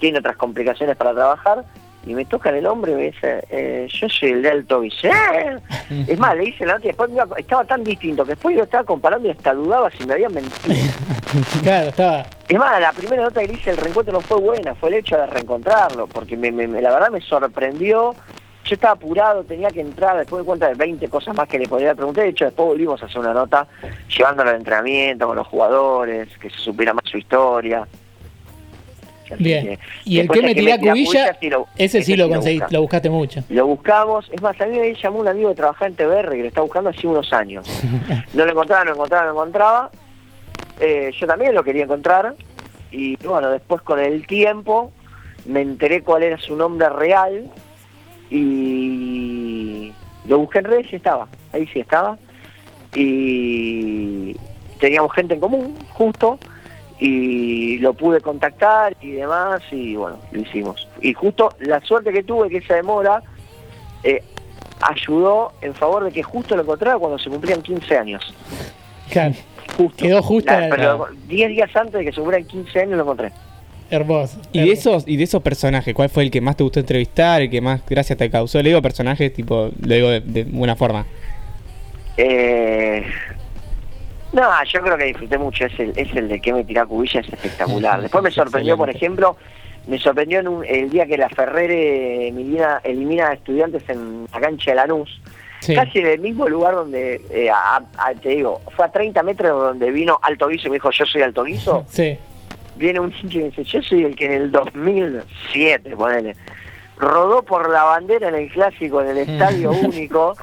tiene 0.01 0.19
otras 0.19 0.37
complicaciones 0.37 0.97
para 0.97 1.15
trabajar, 1.15 1.65
y 2.07 2.14
me 2.14 2.25
tocan 2.25 2.55
el 2.55 2.67
hombre 2.67 2.93
y 2.93 2.95
me 2.95 3.03
dice, 3.05 3.45
eh, 3.51 3.88
yo 3.90 4.09
soy 4.09 4.31
el 4.31 4.43
de 4.43 4.51
Alto 4.51 4.81
Vice. 4.81 5.09
"¿Eh?". 5.09 5.57
Es 6.09 6.19
más, 6.19 6.37
le 6.37 6.45
hice 6.49 6.64
la 6.67 6.75
nota 6.75 6.85
y 6.87 6.88
después 6.88 7.11
iba- 7.11 7.29
estaba 7.37 7.64
tan 7.64 7.85
distinto 7.85 8.25
que 8.25 8.31
después 8.31 8.57
yo 8.57 8.62
estaba 8.64 8.85
comparando 8.85 9.29
y 9.29 9.31
hasta 9.33 9.55
dudaba 9.55 9.90
si 9.90 10.05
me 10.07 10.14
habían 10.14 10.33
mentido. 10.35 10.75
Claro, 11.64 11.88
estaba. 11.88 12.25
Es 12.49 12.59
más, 12.59 12.81
la 12.81 12.93
primera 12.93 13.23
nota 13.25 13.40
que 13.40 13.49
le 13.49 13.55
hice 13.55 13.71
el 13.71 13.77
reencuentro 13.77 14.12
no 14.12 14.21
fue 14.21 14.38
buena, 14.38 14.75
fue 14.77 14.88
el 14.90 14.97
hecho 14.97 15.17
de 15.17 15.27
reencontrarlo, 15.27 16.07
porque 16.07 16.37
me, 16.37 16.53
me- 16.53 16.69
me- 16.69 16.81
la 16.81 16.93
verdad 16.93 17.11
me 17.11 17.21
sorprendió. 17.21 18.14
Yo 18.64 18.75
estaba 18.77 18.95
apurado, 18.95 19.43
tenía 19.45 19.69
que 19.71 19.81
entrar, 19.81 20.17
después 20.17 20.40
de 20.43 20.47
cuenta 20.47 20.69
de 20.69 20.75
20 20.75 21.09
cosas 21.09 21.35
más 21.37 21.49
que 21.49 21.59
le 21.59 21.67
podía 21.69 21.95
preguntar. 21.95 22.25
De 22.25 22.31
hecho, 22.31 22.45
después 22.47 22.69
volvimos 22.69 23.03
a 23.03 23.07
hacer 23.07 23.19
una 23.19 23.35
nota 23.35 23.67
llevándolo 24.17 24.51
al 24.51 24.57
entrenamiento 24.57 25.27
con 25.27 25.37
los 25.37 25.47
jugadores, 25.49 26.29
que 26.38 26.49
se 26.49 26.57
supiera 26.59 26.95
más 26.95 27.05
su 27.05 27.19
historia. 27.19 27.87
Así 29.33 29.43
Bien. 29.43 29.79
Y 30.05 30.19
el 30.21 30.29
que 30.29 30.43
me 30.43 30.55
tira 30.55 30.79
cubilla, 30.79 31.37
sí 31.41 31.49
lo- 31.51 31.67
ese 31.77 32.03
sí 32.03 32.17
lo 32.17 32.29
conseguí, 32.29 32.57
buscamos. 32.59 32.73
lo 32.73 32.81
buscaste 32.83 33.11
mucho. 33.11 33.45
Lo 33.49 33.67
buscamos, 33.67 34.29
es 34.33 34.43
más, 34.43 34.61
a 34.61 34.67
mí 34.67 34.79
me 34.79 34.95
llamó 34.95 35.19
un 35.21 35.29
amigo 35.29 35.49
que 35.51 35.57
trabajaba 35.57 35.87
en 35.87 35.95
TBR 35.97 36.31
que 36.31 36.43
lo 36.43 36.49
está 36.49 36.61
buscando 36.61 36.91
hace 36.91 37.07
unos 37.07 37.33
años. 37.33 37.67
No 38.35 38.45
lo 38.45 38.51
encontraba, 38.53 38.85
no 38.85 38.91
lo 38.91 38.97
encontraba, 38.97 39.25
no 39.27 39.33
lo 39.33 39.39
encontraba. 39.41 39.91
Eh, 40.81 41.11
yo 41.19 41.27
también 41.27 41.55
lo 41.55 41.63
quería 41.65 41.85
encontrar. 41.85 42.35
Y 42.91 43.17
bueno, 43.25 43.51
después 43.51 43.81
con 43.83 43.99
el 44.01 44.27
tiempo 44.27 44.93
me 45.47 45.61
enteré 45.63 46.03
cuál 46.03 46.23
era 46.23 46.39
su 46.39 46.55
nombre 46.57 46.89
real. 46.91 47.51
Y 48.31 49.93
lo 50.27 50.39
busqué 50.39 50.59
en 50.61 50.65
redes 50.67 50.93
y 50.93 50.97
estaba. 50.97 51.29
Ahí 51.53 51.67
sí 51.73 51.81
estaba. 51.81 52.19
Y 52.95 54.37
teníamos 54.81 55.13
gente 55.13 55.35
en 55.35 55.41
común, 55.41 55.75
justo. 55.91 56.39
Y 56.99 57.79
lo 57.79 57.93
pude 57.95 58.21
contactar 58.21 58.97
y 59.01 59.13
demás. 59.13 59.63
Y 59.71 59.97
bueno, 59.97 60.19
lo 60.33 60.41
hicimos. 60.41 60.89
Y 61.03 61.13
justo 61.13 61.51
la 61.61 61.81
suerte 61.81 62.13
que 62.13 62.23
tuve 62.23 62.49
que 62.49 62.59
esa 62.59 62.75
demora 62.75 63.23
eh, 64.03 64.23
ayudó 64.81 65.53
en 65.61 65.75
favor 65.75 66.05
de 66.05 66.13
que 66.13 66.23
justo 66.23 66.55
lo 66.57 66.63
encontrara 66.63 66.99
cuando 66.99 67.19
se 67.19 67.29
cumplían 67.31 67.63
15 67.63 67.99
años. 67.99 68.35
Claro, 69.11 69.35
Justo. 69.77 70.05
Quedó 70.05 70.23
justo 70.23 70.53
La- 70.53 70.69
la- 70.69 70.77
pero 70.77 71.07
10 71.27 71.49
días 71.49 71.75
antes 71.75 71.95
de 71.95 72.05
que 72.05 72.13
se 72.13 72.21
cumplieran 72.21 72.47
15 72.47 72.81
años 72.81 72.97
lo 72.97 73.03
encontré. 73.03 73.33
hermoso. 73.91 74.39
Y 74.53 74.61
de 74.61 74.73
esos, 74.73 75.05
y 75.07 75.17
de 75.17 75.25
esos 75.25 75.43
personajes, 75.43 75.95
¿cuál 75.95 76.09
fue 76.11 76.23
el 76.25 76.31
que 76.31 76.41
más 76.41 76.57
te 76.57 76.65
gustó 76.65 76.81
entrevistar, 76.81 77.43
el 77.43 77.51
que 77.51 77.61
más 77.61 77.85
gracia 77.87 78.17
te 78.17 78.31
causó? 78.31 78.63
Le 78.63 78.69
digo 78.71 78.81
personajes, 78.83 79.33
tipo, 79.33 79.71
lo 79.81 79.95
digo 79.95 80.09
de, 80.11 80.21
de 80.21 80.45
buena 80.45 80.75
forma. 80.77 81.07
Eh, 82.17 83.05
no, 84.35 84.64
yo 84.64 84.81
creo 84.83 84.97
que 84.99 85.05
disfruté 85.05 85.38
mucho. 85.38 85.64
Es 85.66 85.79
el, 85.81 85.92
es 85.97 86.14
el 86.14 86.29
de 86.29 86.40
que 86.40 86.53
me 86.53 86.64
tirá 86.64 86.85
cubilla, 86.85 87.20
es 87.20 87.29
espectacular. 87.33 88.01
Después 88.03 88.23
me 88.25 88.31
sorprendió, 88.31 88.77
por 88.77 88.90
ejemplo, 88.90 89.37
me 89.87 89.99
sorprendió 89.99 90.40
en 90.40 90.49
un- 90.49 90.64
el 90.64 90.90
día 90.90 91.07
que 91.07 91.16
la 91.16 91.29
Ferrere 91.29 92.29
elimina, 92.29 92.81
elimina 92.85 93.29
a 93.29 93.33
estudiantes 93.35 93.88
en 93.88 94.27
la 94.33 94.40
cancha 94.40 94.70
de 94.73 94.77
Lanús. 94.77 95.20
Sí. 95.61 95.75
Casi 95.75 96.01
en 96.01 96.07
el 96.07 96.18
mismo 96.20 96.47
lugar 96.49 96.75
donde, 96.75 97.23
eh, 97.31 97.49
a- 97.51 97.83
a- 97.97 98.14
te 98.14 98.31
digo, 98.31 98.61
fue 98.77 98.85
a 98.85 98.92
30 98.92 99.23
metros 99.23 99.51
donde 99.59 99.90
vino 99.90 100.18
Alto 100.20 100.49
Guiso 100.49 100.66
y 100.66 100.70
me 100.70 100.77
dijo, 100.77 100.90
yo 100.90 101.07
soy 101.07 101.23
Alto 101.23 101.42
Guiso. 101.44 101.85
Sí. 101.88 102.18
viene 102.77 102.99
un 103.01 103.12
hincha 103.12 103.37
y 103.38 103.38
me 103.38 103.44
dice, 103.51 103.64
yo 103.64 103.81
soy 103.83 104.05
el 104.05 104.16
que 104.16 104.27
en 104.27 104.33
el 104.33 104.51
2007, 104.53 105.97
ponele, 105.97 106.35
rodó 106.99 107.42
por 107.42 107.70
la 107.70 107.85
bandera 107.85 108.29
en 108.29 108.35
el 108.35 108.51
clásico 108.51 109.01
en 109.01 109.09
el 109.09 109.18
Estadio 109.18 109.70
Único. 109.83 110.35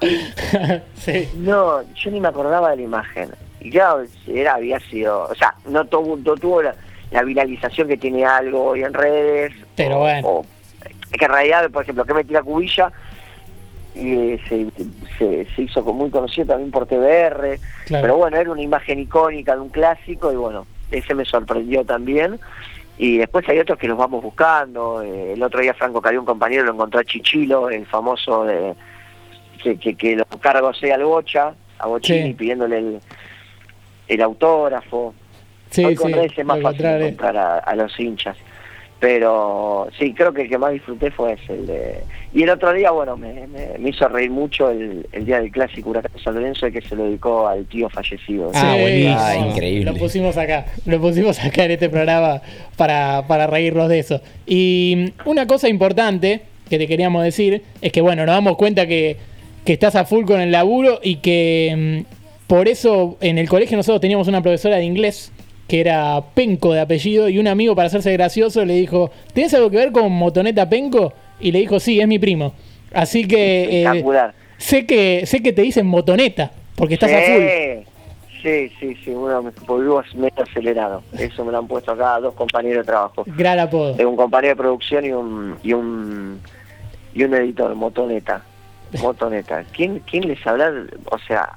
sí. 0.96 1.30
No, 1.36 1.82
yo 1.96 2.10
ni 2.12 2.20
me 2.20 2.28
acordaba 2.30 2.72
de 2.72 2.78
la 2.78 2.82
imagen. 2.84 3.30
Y 3.62 3.70
claro, 3.70 4.04
era, 4.28 4.56
había 4.56 4.80
sido, 4.80 5.24
o 5.30 5.36
sea, 5.36 5.54
no, 5.68 5.86
tuvo- 5.86 6.18
no 6.18 6.36
tuvo 6.36 6.62
la, 6.64 6.76
la 7.12 7.24
viralización 7.24 7.88
que 7.88 7.98
tiene 7.98 8.26
algo 8.26 8.64
hoy 8.66 8.84
en 8.84 8.94
redes. 8.94 9.54
Pero 9.76 9.98
o- 9.98 10.00
bueno. 10.00 10.28
o- 10.28 10.46
es 10.84 11.18
que 11.18 11.26
en 11.26 11.32
realidad, 11.32 11.70
por 11.70 11.84
ejemplo, 11.84 12.06
que 12.06 12.14
metí 12.14 12.34
la 12.34 12.42
cubilla 12.44 12.92
y 13.94 14.14
eh, 14.14 14.40
se, 14.48 14.68
se, 15.18 15.46
se 15.54 15.62
hizo 15.64 15.82
muy 15.84 16.10
conocido 16.10 16.48
también 16.48 16.72
por 16.72 16.86
TBR. 16.88 17.60
Claro. 17.86 18.02
Pero 18.02 18.18
bueno, 18.18 18.38
era 18.38 18.50
una 18.52 18.62
imagen 18.62 19.00
icónica 19.00 19.54
de 19.56 19.62
un 19.62 19.70
clásico 19.70 20.32
y 20.32 20.36
bueno, 20.38 20.66
ese 20.90 21.14
me 21.14 21.26
sorprendió 21.26 21.84
también. 21.86 22.40
Y 22.98 23.18
después 23.18 23.48
hay 23.50 23.60
otros 23.60 23.78
que 23.78 23.88
los 23.88 23.98
vamos 23.98 24.24
buscando. 24.24 25.02
eh, 25.02 25.34
el 25.34 25.44
otro 25.44 25.60
día 25.60 25.74
Franco 25.74 26.02
Carió, 26.02 26.20
un 26.22 26.26
compañero, 26.26 26.64
lo 26.64 26.74
encontró 26.74 27.00
a 27.00 27.04
Chichilo, 27.04 27.70
el 27.70 27.86
famoso 27.86 28.46
de 28.46 28.74
que, 29.62 29.78
que, 29.78 29.96
que 29.96 30.16
lo 30.16 30.26
cargo 30.40 30.74
sea 30.74 30.96
al 30.96 31.04
Bocha, 31.04 31.54
a 31.80 31.88
Bochini 31.88 32.30
Sí. 32.30 32.34
pidiéndole 32.34 32.78
el, 32.78 33.00
el 34.14 34.22
autógrafo. 34.22 35.14
Sí, 35.70 35.86
Hoy 35.86 35.96
con 35.96 36.08
sí, 36.10 36.14
redes 36.14 36.32
es 36.38 36.46
más 36.46 36.62
fácil 36.62 36.86
encontrar 36.86 37.38
a, 37.38 37.58
a 37.60 37.76
los 37.76 37.98
hinchas. 38.00 38.38
Pero 39.00 39.88
sí, 39.98 40.14
creo 40.14 40.32
que 40.32 40.44
el 40.44 40.50
que 40.50 40.60
más 40.60 40.74
disfruté 40.74 41.10
fue 41.10 41.34
ese. 41.34 41.54
El 41.54 41.66
de... 41.66 41.96
Y 42.34 42.44
el 42.44 42.50
otro 42.52 42.72
día, 42.72 42.92
bueno, 42.92 43.18
me, 43.18 43.48
me- 43.48 43.78
me 43.80 43.90
hizo 43.90 44.08
reír 44.08 44.30
mucho 44.30 44.70
el, 44.70 45.08
el 45.12 45.26
día 45.26 45.42
del 45.42 45.52
clásico 45.52 45.90
Huracán 45.90 46.12
San 46.24 46.36
Lorenzo, 46.36 46.70
que 46.72 46.82
se 46.82 46.96
lo 46.96 47.06
dedicó 47.06 47.48
al 47.48 47.66
tío 47.66 47.90
fallecido. 47.90 48.52
Ah, 48.54 48.76
buenísimo. 48.80 49.16
Ah, 49.18 49.36
increíble. 49.38 49.92
Lo 49.92 49.98
pusimos 49.98 50.38
acá, 50.38 50.68
lo 50.86 51.02
pusimos 51.02 51.40
acá 51.44 51.66
en 51.66 51.72
este 51.72 51.90
programa 51.90 52.42
para, 52.78 53.26
para 53.28 53.48
reírnos 53.48 53.90
de 53.90 54.00
eso. 54.00 54.22
Y 54.46 55.14
una 55.26 55.48
cosa 55.48 55.68
importante 55.68 56.42
que 56.70 56.78
te 56.78 56.86
queríamos 56.88 57.24
decir 57.24 57.64
es 57.82 57.92
que, 57.92 58.02
bueno, 58.02 58.24
nos 58.26 58.36
damos 58.36 58.56
cuenta 58.56 58.86
que, 58.86 59.18
que 59.66 59.74
estás 59.74 59.96
a 59.96 60.06
full 60.06 60.26
con 60.26 60.40
el 60.42 60.52
laburo 60.52 61.00
y 61.02 61.16
que 61.18 62.06
mm, 62.08 62.21
por 62.52 62.68
eso 62.68 63.16
en 63.22 63.38
el 63.38 63.48
colegio 63.48 63.78
nosotros 63.78 64.02
teníamos 64.02 64.28
una 64.28 64.42
profesora 64.42 64.76
de 64.76 64.84
inglés 64.84 65.32
que 65.70 65.80
era 65.80 66.22
Penco 66.34 66.74
de 66.74 66.82
apellido 66.82 67.30
y 67.30 67.40
un 67.40 67.48
amigo 67.48 67.78
para 67.78 67.88
hacerse 67.88 68.12
gracioso 68.12 68.66
le 68.66 68.74
dijo, 68.74 69.10
¿tienes 69.32 69.54
algo 69.54 69.72
que 69.72 69.78
ver 69.78 69.94
con 69.94 70.12
Motoneta 70.12 70.68
Penco? 70.68 71.14
Y 71.40 71.54
le 71.54 71.60
dijo, 71.60 71.80
sí, 71.80 72.02
es 72.02 72.08
mi 72.10 72.20
primo. 72.20 72.54
Así 72.94 73.26
que 73.26 73.84
eh, 73.84 74.04
sé 74.58 74.86
que 74.86 75.26
sé 75.26 75.42
que 75.42 75.54
te 75.54 75.62
dicen 75.62 75.86
Motoneta 75.86 76.52
porque 76.76 76.96
estás 76.96 77.14
a 77.14 77.22
full. 77.22 77.42
Sí, 78.44 78.70
sí, 78.82 78.98
sí, 79.02 79.12
uno 79.12 79.50
volvió 79.66 80.04
medio 80.16 80.44
acelerado. 80.44 81.04
Eso 81.18 81.46
me 81.46 81.54
lo 81.54 81.60
han 81.60 81.68
puesto 81.68 81.94
acá 81.94 82.20
dos 82.20 82.34
compañeros 82.34 82.86
de 82.86 82.92
trabajo. 82.92 83.24
Gran 83.28 83.60
apodo. 83.60 83.96
Eh, 83.98 84.06
un 84.06 84.18
compañero 84.18 84.56
de 84.56 84.58
producción 84.58 85.06
y 85.06 85.12
un 85.12 85.56
y 85.64 85.72
un 85.72 86.42
y 87.14 87.24
un 87.24 87.34
editor, 87.34 87.74
Motoneta. 87.76 88.44
Motoneta. 89.02 89.64
¿Quién, 89.76 90.02
quién 90.10 90.28
les 90.28 90.46
habla? 90.46 90.72
O 91.12 91.18
sea, 91.20 91.50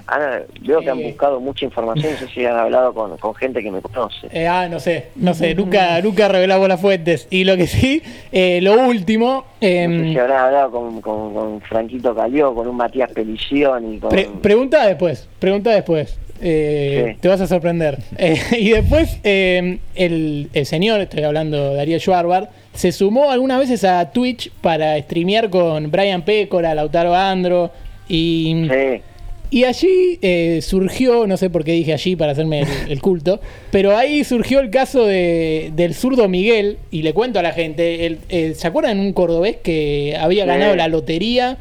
veo 0.60 0.80
que 0.80 0.90
han 0.90 1.00
Eh. 1.00 1.08
buscado 1.08 1.40
mucha 1.40 1.64
información, 1.64 2.12
no 2.12 2.18
sé 2.18 2.28
si 2.34 2.44
han 2.44 2.56
hablado 2.56 2.92
con, 2.94 3.16
con 3.18 3.34
gente 3.34 3.62
que 3.62 3.70
me 3.70 3.80
conoce. 3.80 4.28
Eh, 4.30 4.46
ah, 4.46 4.68
no 4.68 4.78
sé, 4.80 5.08
no 5.16 5.34
sé, 5.34 5.54
nunca, 5.54 6.00
nunca 6.00 6.28
revelamos 6.28 6.68
las 6.68 6.80
fuentes. 6.80 7.26
Y 7.30 7.44
lo 7.44 7.56
que 7.56 7.66
sí, 7.66 8.02
eh, 8.32 8.60
lo 8.62 8.74
último, 8.74 9.44
No 9.64 9.70
sé 9.70 9.82
em, 9.82 10.12
si 10.12 10.18
habrán 10.18 10.38
hablado 10.46 10.70
con, 10.70 11.00
con, 11.00 11.34
con 11.34 11.60
Franquito 11.62 12.14
Calió, 12.14 12.54
con 12.54 12.68
un 12.68 12.76
Matías 12.76 13.10
Pelición 13.12 13.94
y 13.94 13.98
con... 13.98 14.10
pre- 14.10 14.28
pregunta 14.42 14.86
después, 14.86 15.28
pregunta 15.38 15.70
después. 15.70 16.18
Eh, 16.40 17.12
Sí. 17.14 17.18
Te 17.20 17.28
vas 17.28 17.40
a 17.40 17.46
sorprender. 17.46 17.98
Eh, 18.18 18.36
y 18.58 18.70
después, 18.70 19.18
em, 19.22 19.78
el, 19.94 20.48
el 20.52 20.66
señor, 20.66 21.00
estoy 21.00 21.22
hablando 21.22 21.70
de 21.70 21.76
Darío 21.76 21.98
Schwarbar, 21.98 22.50
se 22.72 22.90
sumó 22.92 23.30
algunas 23.30 23.58
veces 23.60 23.84
a 23.84 24.10
Twitch 24.10 24.50
para 24.60 24.98
streamear 25.00 25.48
con 25.50 25.90
Brian 25.90 26.22
Pécora, 26.22 26.74
Lautaro 26.74 27.14
Andro. 27.14 27.70
Y, 28.08 28.66
Sí. 28.68 29.00
Y 29.50 29.64
allí 29.64 30.18
eh, 30.20 30.60
surgió, 30.62 31.26
no 31.28 31.36
sé 31.36 31.48
por 31.48 31.62
qué 31.64 31.72
dije 31.72 31.92
allí 31.92 32.16
para 32.16 32.32
hacerme 32.32 32.60
el, 32.62 32.68
el 32.88 33.00
culto, 33.00 33.40
pero 33.70 33.96
ahí 33.96 34.24
surgió 34.24 34.58
el 34.58 34.70
caso 34.70 35.04
de, 35.06 35.70
del 35.76 35.94
zurdo 35.94 36.28
Miguel, 36.28 36.78
y 36.90 37.02
le 37.02 37.12
cuento 37.12 37.38
a 37.38 37.42
la 37.42 37.52
gente, 37.52 38.06
el- 38.06 38.18
el- 38.30 38.56
¿se 38.56 38.66
acuerdan 38.66 38.98
un 38.98 39.12
cordobés 39.12 39.56
que 39.58 40.16
había 40.18 40.42
Sí. 40.42 40.48
ganado 40.48 40.74
la 40.74 40.88
lotería, 40.88 41.58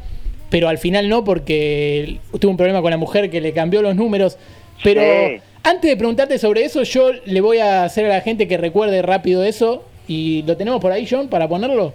pero 0.50 0.68
al 0.68 0.78
final 0.78 1.08
no 1.08 1.22
porque 1.24 2.18
tuvo 2.40 2.50
un 2.50 2.56
problema 2.56 2.82
con 2.82 2.90
la 2.90 2.96
mujer 2.96 3.30
que 3.30 3.40
le 3.40 3.52
cambió 3.52 3.80
los 3.80 3.94
números? 3.94 4.38
Pero 4.82 5.00
Sí. 5.02 5.40
antes 5.62 5.88
de 5.88 5.96
preguntarte 5.96 6.38
sobre 6.38 6.64
eso, 6.64 6.82
yo 6.82 7.12
le 7.24 7.40
voy 7.40 7.58
a 7.58 7.84
hacer 7.84 8.06
a 8.06 8.08
la 8.08 8.20
gente 8.22 8.48
que 8.48 8.56
recuerde 8.56 9.02
rápido 9.02 9.44
eso, 9.44 9.84
y 10.08 10.42
lo 10.48 10.56
tenemos 10.56 10.80
por 10.80 10.90
ahí, 10.90 11.06
John, 11.08 11.28
para 11.28 11.48
ponerlo. 11.48 11.92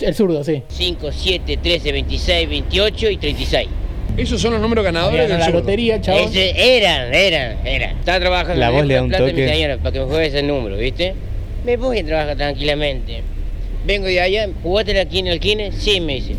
El 0.00 0.14
zurdo, 0.14 0.42
sí. 0.44 0.62
5, 0.68 1.10
7, 1.12 1.56
13, 1.62 1.92
26, 1.92 2.48
28 2.48 3.08
y 3.10 3.16
36. 3.16 3.68
Esos 4.16 4.40
son 4.40 4.52
los 4.52 4.60
números 4.60 4.84
ganadores 4.84 5.20
ganado 5.28 5.38
la 5.38 5.46
zurdo. 5.46 5.60
lotería. 5.60 5.96
Ese, 5.96 6.76
eran, 6.76 7.14
eran, 7.14 7.66
eran. 7.66 7.98
Estaba 7.98 8.20
trabajando 8.20 8.60
La 8.60 8.68
en 8.68 8.74
voz 8.74 8.86
le 8.86 8.94
da 8.94 9.02
un 9.02 9.08
plata 9.08 9.24
de 9.24 9.30
toque. 9.30 9.42
mi 9.42 9.48
señora 9.48 9.76
para 9.78 9.92
que 9.92 9.98
me 10.00 10.04
juegue 10.06 10.26
ese 10.26 10.42
número, 10.42 10.76
¿viste? 10.76 11.14
Me 11.64 11.76
voy 11.76 11.98
a 12.00 12.04
trabajar 12.04 12.36
tranquilamente. 12.36 13.22
Vengo 13.86 14.06
de 14.06 14.20
allá, 14.20 14.48
¿jugaste 14.62 15.00
aquí 15.00 15.18
en 15.20 15.26
el 15.28 15.40
kine? 15.40 15.72
Sí, 15.72 16.00
me 16.00 16.14
dice. 16.14 16.34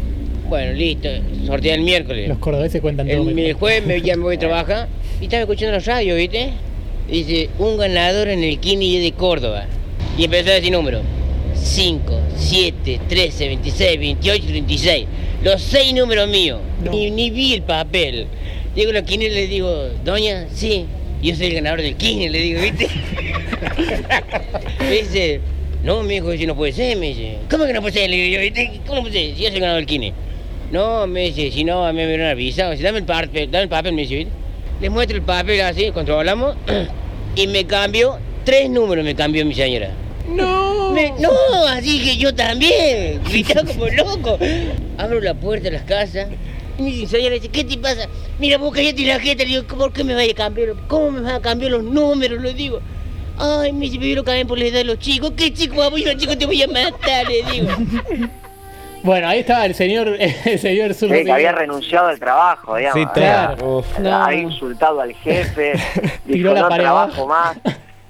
Bueno, 0.47 0.73
listo, 0.73 1.09
sortea 1.47 1.73
el 1.75 1.81
miércoles. 1.81 2.27
Los 2.29 2.37
cordobeses 2.37 2.79
cuentan 2.81 3.07
todo. 3.07 3.29
El, 3.29 3.39
el 3.39 3.53
jueves 3.53 3.85
me, 3.85 4.01
ya 4.01 4.15
me 4.15 4.23
voy 4.23 4.35
a 4.35 4.39
trabajar 4.39 4.87
y 5.19 5.25
estaba 5.25 5.41
escuchando 5.41 5.73
la 5.73 5.79
radio, 5.79 6.15
¿viste? 6.15 6.49
Dice, 7.09 7.49
un 7.59 7.77
ganador 7.77 8.27
en 8.27 8.43
el 8.43 8.59
Kini 8.59 8.99
de 8.99 9.11
Córdoba. 9.13 9.65
Y 10.17 10.25
empezó 10.25 10.51
a 10.51 10.53
decir 10.53 10.71
números. 10.71 11.01
5, 11.55 12.19
7, 12.35 12.99
13, 13.09 13.47
26, 13.47 13.99
28 13.99 14.43
y 14.43 14.47
36. 14.47 15.05
Los 15.43 15.61
seis 15.61 15.93
números 15.93 16.29
míos. 16.29 16.61
No. 16.83 16.91
Ni, 16.91 17.11
ni 17.11 17.29
vi 17.29 17.53
el 17.53 17.63
papel. 17.63 18.27
Llego 18.75 18.97
a 18.97 19.01
Kini 19.01 19.25
y 19.25 19.29
le 19.29 19.47
digo, 19.47 19.89
doña, 20.03 20.47
sí. 20.53 20.85
Yo 21.21 21.35
soy 21.35 21.47
el 21.47 21.55
ganador 21.55 21.81
del 21.81 21.95
Kini, 21.95 22.29
le 22.29 22.39
digo, 22.39 22.61
¿viste? 22.61 22.87
me 24.79 24.91
dice, 24.91 25.41
no, 25.83 26.01
mi 26.03 26.15
hijo, 26.15 26.31
si 26.35 26.45
no 26.45 26.55
puede 26.55 26.71
ser, 26.71 26.97
me 26.97 27.07
dice. 27.09 27.37
¿Cómo 27.49 27.65
que 27.65 27.73
no 27.73 27.81
puede 27.81 27.93
ser? 27.93 28.09
Le 28.09 28.15
digo 28.15 28.37
yo, 28.37 28.41
¿viste? 28.41 28.79
¿Cómo 28.85 28.95
no 28.95 29.01
puede 29.01 29.13
ser? 29.13 29.35
Si 29.35 29.41
yo 29.41 29.47
soy 29.47 29.55
el 29.55 29.61
ganador 29.61 29.81
del 29.81 29.85
Kini. 29.85 30.13
No, 30.71 31.07
me 31.07 31.21
dice, 31.29 31.51
si 31.51 31.63
no, 31.63 31.85
a 31.85 31.91
mí 31.91 31.97
me 31.97 32.07
hubieran 32.07 32.27
avisado. 32.27 32.71
Dice, 32.71 32.83
dame 32.83 32.99
el 32.99 33.05
papel, 33.05 33.51
dame 33.51 33.63
el 33.63 33.69
papel, 33.69 33.93
me 33.93 34.03
dice, 34.03 34.15
¿viste? 34.15 34.31
Les 34.81 34.89
muestro 34.89 35.17
el 35.17 35.23
papel 35.23 35.59
así, 35.61 35.91
controlamos. 35.91 36.55
y 37.35 37.47
me 37.47 37.65
cambió, 37.65 38.17
tres 38.45 38.69
números 38.69 39.03
me 39.03 39.13
cambió 39.13 39.45
mi 39.45 39.53
señora. 39.53 39.91
No. 40.27 40.91
Me- 40.91 41.13
no, 41.19 41.29
así 41.69 42.03
que 42.03 42.17
yo 42.17 42.33
también, 42.33 43.21
gritaba 43.23 43.65
como 43.67 43.87
loco. 43.87 44.37
Abro 44.97 45.19
la 45.21 45.33
puerta 45.33 45.65
de 45.65 45.71
las 45.71 45.83
casas. 45.83 46.27
Y 46.77 46.81
mi 46.83 47.05
señora 47.07 47.35
dice, 47.35 47.49
¿qué 47.49 47.63
te 47.63 47.77
pasa? 47.77 48.07
Mira, 48.39 48.57
vos 48.57 48.73
cállate 48.73 49.03
la 49.05 49.19
jeta. 49.19 49.43
Le 49.43 49.49
digo, 49.49 49.63
¿por 49.63 49.91
qué 49.93 50.03
me 50.03 50.15
vaya 50.15 50.31
a 50.31 50.35
cambiar? 50.35 50.69
¿Cómo 50.87 51.11
me 51.11 51.21
van 51.21 51.35
a 51.35 51.39
cambiar 51.41 51.71
los 51.71 51.83
números? 51.83 52.41
Le 52.41 52.53
digo. 52.53 52.79
Ay, 53.37 53.71
me 53.73 53.85
dice, 53.85 53.97
me 53.99 54.13
lo 54.13 54.23
cambian 54.23 54.47
por 54.47 54.57
la 54.59 54.65
edad 54.65 54.77
de 54.79 54.83
los 54.85 54.99
chicos. 54.99 55.31
¿Qué 55.35 55.51
chico, 55.53 55.77
vamos? 55.77 55.99
Yo, 56.01 56.13
chico, 56.13 56.37
te 56.37 56.45
voy 56.45 56.61
a 56.61 56.67
matar, 56.67 57.27
le 57.27 57.43
digo. 57.51 57.67
Bueno, 59.03 59.27
ahí 59.27 59.39
estaba 59.39 59.65
el 59.65 59.75
señor, 59.75 60.07
el 60.45 60.59
señor 60.59 60.93
zurdo. 60.93 61.13
Sí, 61.15 61.25
que 61.25 61.31
había 61.33 61.51
renunciado 61.51 62.07
al 62.07 62.17
trabajo, 62.17 62.77
digamos. 62.77 63.01
Sí, 63.01 63.05
Claro. 63.13 63.55
todo. 63.57 63.77
Uf. 63.79 63.99
No. 63.99 64.15
había 64.15 64.39
insultado 64.43 65.01
al 65.01 65.13
jefe, 65.13 65.73
Tiró 66.25 66.51
dijo 66.51 66.53
la 66.53 66.61
no 66.61 66.69
pared 66.69 66.83
trabajo 66.83 67.23
abajo". 67.23 67.27
más. 67.27 67.57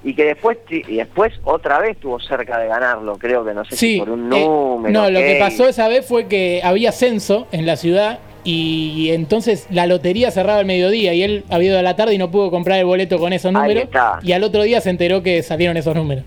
Y 0.04 0.14
que 0.14 0.24
después 0.24 0.58
ti- 0.68 0.82
y 0.86 0.96
después 0.96 1.32
otra 1.44 1.78
vez 1.80 1.92
estuvo 1.92 2.20
cerca 2.20 2.58
de 2.58 2.68
ganarlo, 2.68 3.16
creo 3.16 3.44
que 3.44 3.54
no 3.54 3.64
sé 3.64 3.74
si 3.76 3.98
por 3.98 4.10
un 4.10 4.30
eh, 4.32 4.40
número. 4.40 4.92
no, 4.92 5.10
lo 5.10 5.20
que 5.20 5.36
pasó 5.40 5.66
esa 5.66 5.88
vez 5.88 6.04
fue 6.06 6.26
que 6.26 6.60
había 6.62 6.92
censo 6.92 7.46
en 7.52 7.64
la 7.64 7.76
ciudad 7.76 8.18
y 8.44 9.08
entonces 9.12 9.66
la 9.70 9.86
lotería 9.86 10.30
cerraba 10.30 10.58
al 10.58 10.66
mediodía 10.66 11.14
y 11.14 11.22
él 11.22 11.44
había 11.48 11.68
ido 11.70 11.78
a 11.78 11.82
la 11.82 11.96
tarde 11.96 12.12
y 12.14 12.18
no 12.18 12.30
pudo 12.30 12.50
comprar 12.50 12.78
el 12.78 12.84
boleto 12.84 13.18
con 13.18 13.32
esos 13.32 13.50
números 13.50 13.88
y 14.22 14.32
al 14.32 14.44
otro 14.44 14.62
día 14.62 14.82
se 14.82 14.90
enteró 14.90 15.22
que 15.22 15.42
salieron 15.42 15.76
esos 15.78 15.94
números. 15.96 16.24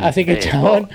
Así 0.00 0.24
que 0.24 0.32
el 0.32 0.38
chabón 0.38 0.88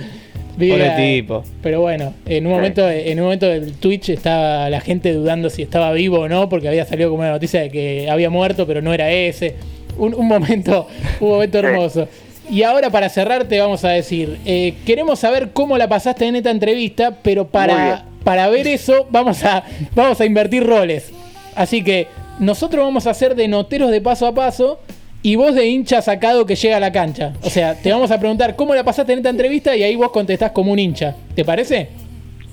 vive 0.55 0.89
tipo. 0.95 1.43
Pero 1.61 1.81
bueno, 1.81 2.13
en 2.25 2.45
un 2.45 2.51
Sí. 2.53 2.55
momento 2.55 2.89
en 2.89 3.19
un 3.19 3.25
momento 3.25 3.47
del 3.47 3.73
Twitch 3.73 4.09
estaba 4.09 4.69
la 4.69 4.79
gente 4.79 5.11
dudando 5.11 5.49
si 5.49 5.61
estaba 5.63 5.91
vivo 5.91 6.19
o 6.21 6.29
no 6.29 6.47
porque 6.47 6.69
había 6.69 6.85
salido 6.85 7.09
como 7.09 7.21
una 7.23 7.31
noticia 7.31 7.59
de 7.61 7.69
que 7.69 8.09
había 8.09 8.29
muerto, 8.29 8.65
pero 8.65 8.81
no 8.81 8.93
era 8.93 9.11
ese. 9.11 9.55
Un, 9.97 10.13
un 10.13 10.27
momento, 10.27 10.87
un 11.19 11.29
momento 11.29 11.59
hermoso. 11.59 12.07
Y 12.49 12.63
ahora 12.63 12.89
para 12.89 13.07
cerrar 13.07 13.45
te 13.45 13.59
vamos 13.59 13.85
a 13.85 13.89
decir, 13.89 14.39
eh, 14.45 14.75
queremos 14.85 15.19
saber 15.19 15.51
cómo 15.53 15.77
la 15.77 15.87
pasaste 15.87 16.25
en 16.25 16.35
esta 16.35 16.51
entrevista, 16.51 17.15
pero 17.21 17.47
para, 17.47 18.03
para 18.23 18.49
ver 18.49 18.67
eso 18.67 19.07
vamos 19.09 19.43
a, 19.45 19.63
vamos 19.95 20.19
a 20.19 20.25
invertir 20.25 20.65
roles. 20.65 21.11
Así 21.55 21.83
que 21.83 22.07
nosotros 22.39 22.83
vamos 22.83 23.07
a 23.07 23.11
hacer 23.11 23.35
de 23.35 23.47
noteros 23.47 23.91
de 23.91 24.01
paso 24.01 24.27
a 24.27 24.33
paso 24.33 24.79
y 25.23 25.35
vos 25.35 25.53
de 25.55 25.67
hincha 25.67 26.01
sacado 26.01 26.45
que 26.45 26.55
llega 26.55 26.77
a 26.77 26.79
la 26.79 26.91
cancha. 26.91 27.33
O 27.43 27.49
sea, 27.49 27.75
te 27.75 27.91
vamos 27.91 28.11
a 28.11 28.19
preguntar 28.19 28.55
cómo 28.55 28.73
la 28.73 28.83
pasaste 28.83 29.13
en 29.13 29.19
esta 29.19 29.29
entrevista 29.29 29.75
y 29.75 29.83
ahí 29.83 29.95
vos 29.95 30.11
contestás 30.11 30.51
como 30.51 30.71
un 30.71 30.79
hincha. 30.79 31.15
¿Te 31.35 31.45
parece? 31.45 31.89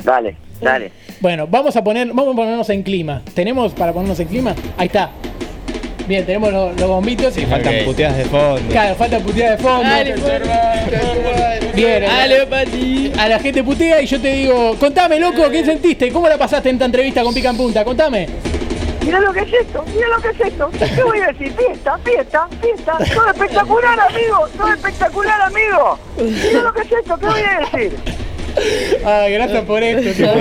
Dale, 0.04 0.36
dale. 0.60 0.92
Bueno, 1.20 1.46
vamos 1.48 1.74
a 1.76 1.82
poner, 1.82 2.06
vamos 2.08 2.34
a 2.34 2.36
ponernos 2.36 2.70
en 2.70 2.82
clima. 2.82 3.22
¿Tenemos 3.34 3.72
para 3.72 3.92
ponernos 3.92 4.20
en 4.20 4.28
clima? 4.28 4.54
Ahí 4.76 4.86
está. 4.86 5.10
Bien, 6.08 6.24
tenemos 6.24 6.50
los, 6.50 6.74
los 6.80 6.88
bombitos. 6.88 7.34
Sí, 7.34 7.44
faltan 7.44 7.74
Ok. 7.80 7.84
puteadas 7.84 8.16
de 8.16 8.24
fondo. 8.24 8.62
Claro, 8.70 8.94
falta 8.94 9.18
puteada 9.20 9.56
de 9.56 9.62
fondo. 9.62 9.84
Bien, 11.74 12.02
Dale, 12.02 12.46
Pati. 12.46 13.12
a 13.18 13.28
la 13.28 13.38
gente 13.38 13.62
putea 13.62 14.00
y 14.00 14.06
yo 14.06 14.18
te 14.20 14.32
digo, 14.32 14.74
contame, 14.80 15.20
loco, 15.20 15.50
¿qué 15.50 15.64
sentiste? 15.64 16.10
¿Cómo 16.10 16.26
la 16.28 16.38
pasaste 16.38 16.70
en 16.70 16.76
esta 16.76 16.86
entrevista 16.86 17.22
con 17.22 17.34
Pica 17.34 17.50
en 17.50 17.56
Punta? 17.58 17.84
Contame. 17.84 18.26
Mirá 19.04 19.20
lo 19.20 19.32
que 19.32 19.40
es 19.40 19.52
esto, 19.52 19.84
mirá 19.94 20.08
lo 20.08 20.20
que 20.20 20.28
es 20.28 20.40
esto. 20.40 20.70
¿Qué 20.96 21.02
voy 21.02 21.18
a 21.20 21.26
decir? 21.28 21.52
Fiesta, 21.52 21.98
fiesta, 22.04 22.48
fiesta. 22.60 22.98
Todo 23.14 23.30
espectacular, 23.30 24.00
amigo. 24.00 24.48
Todo 24.56 24.72
espectacular, 24.72 25.40
amigo. 25.42 25.98
Mirá 26.18 26.62
lo 26.62 26.72
que 26.72 26.80
es 26.82 26.92
esto, 26.92 27.18
¿qué 27.18 27.26
voy 27.26 27.40
a 27.40 27.60
decir? 27.70 27.96
Ay, 29.04 29.32
gracias 29.32 29.64
por 29.64 29.82
esto. 29.82 30.32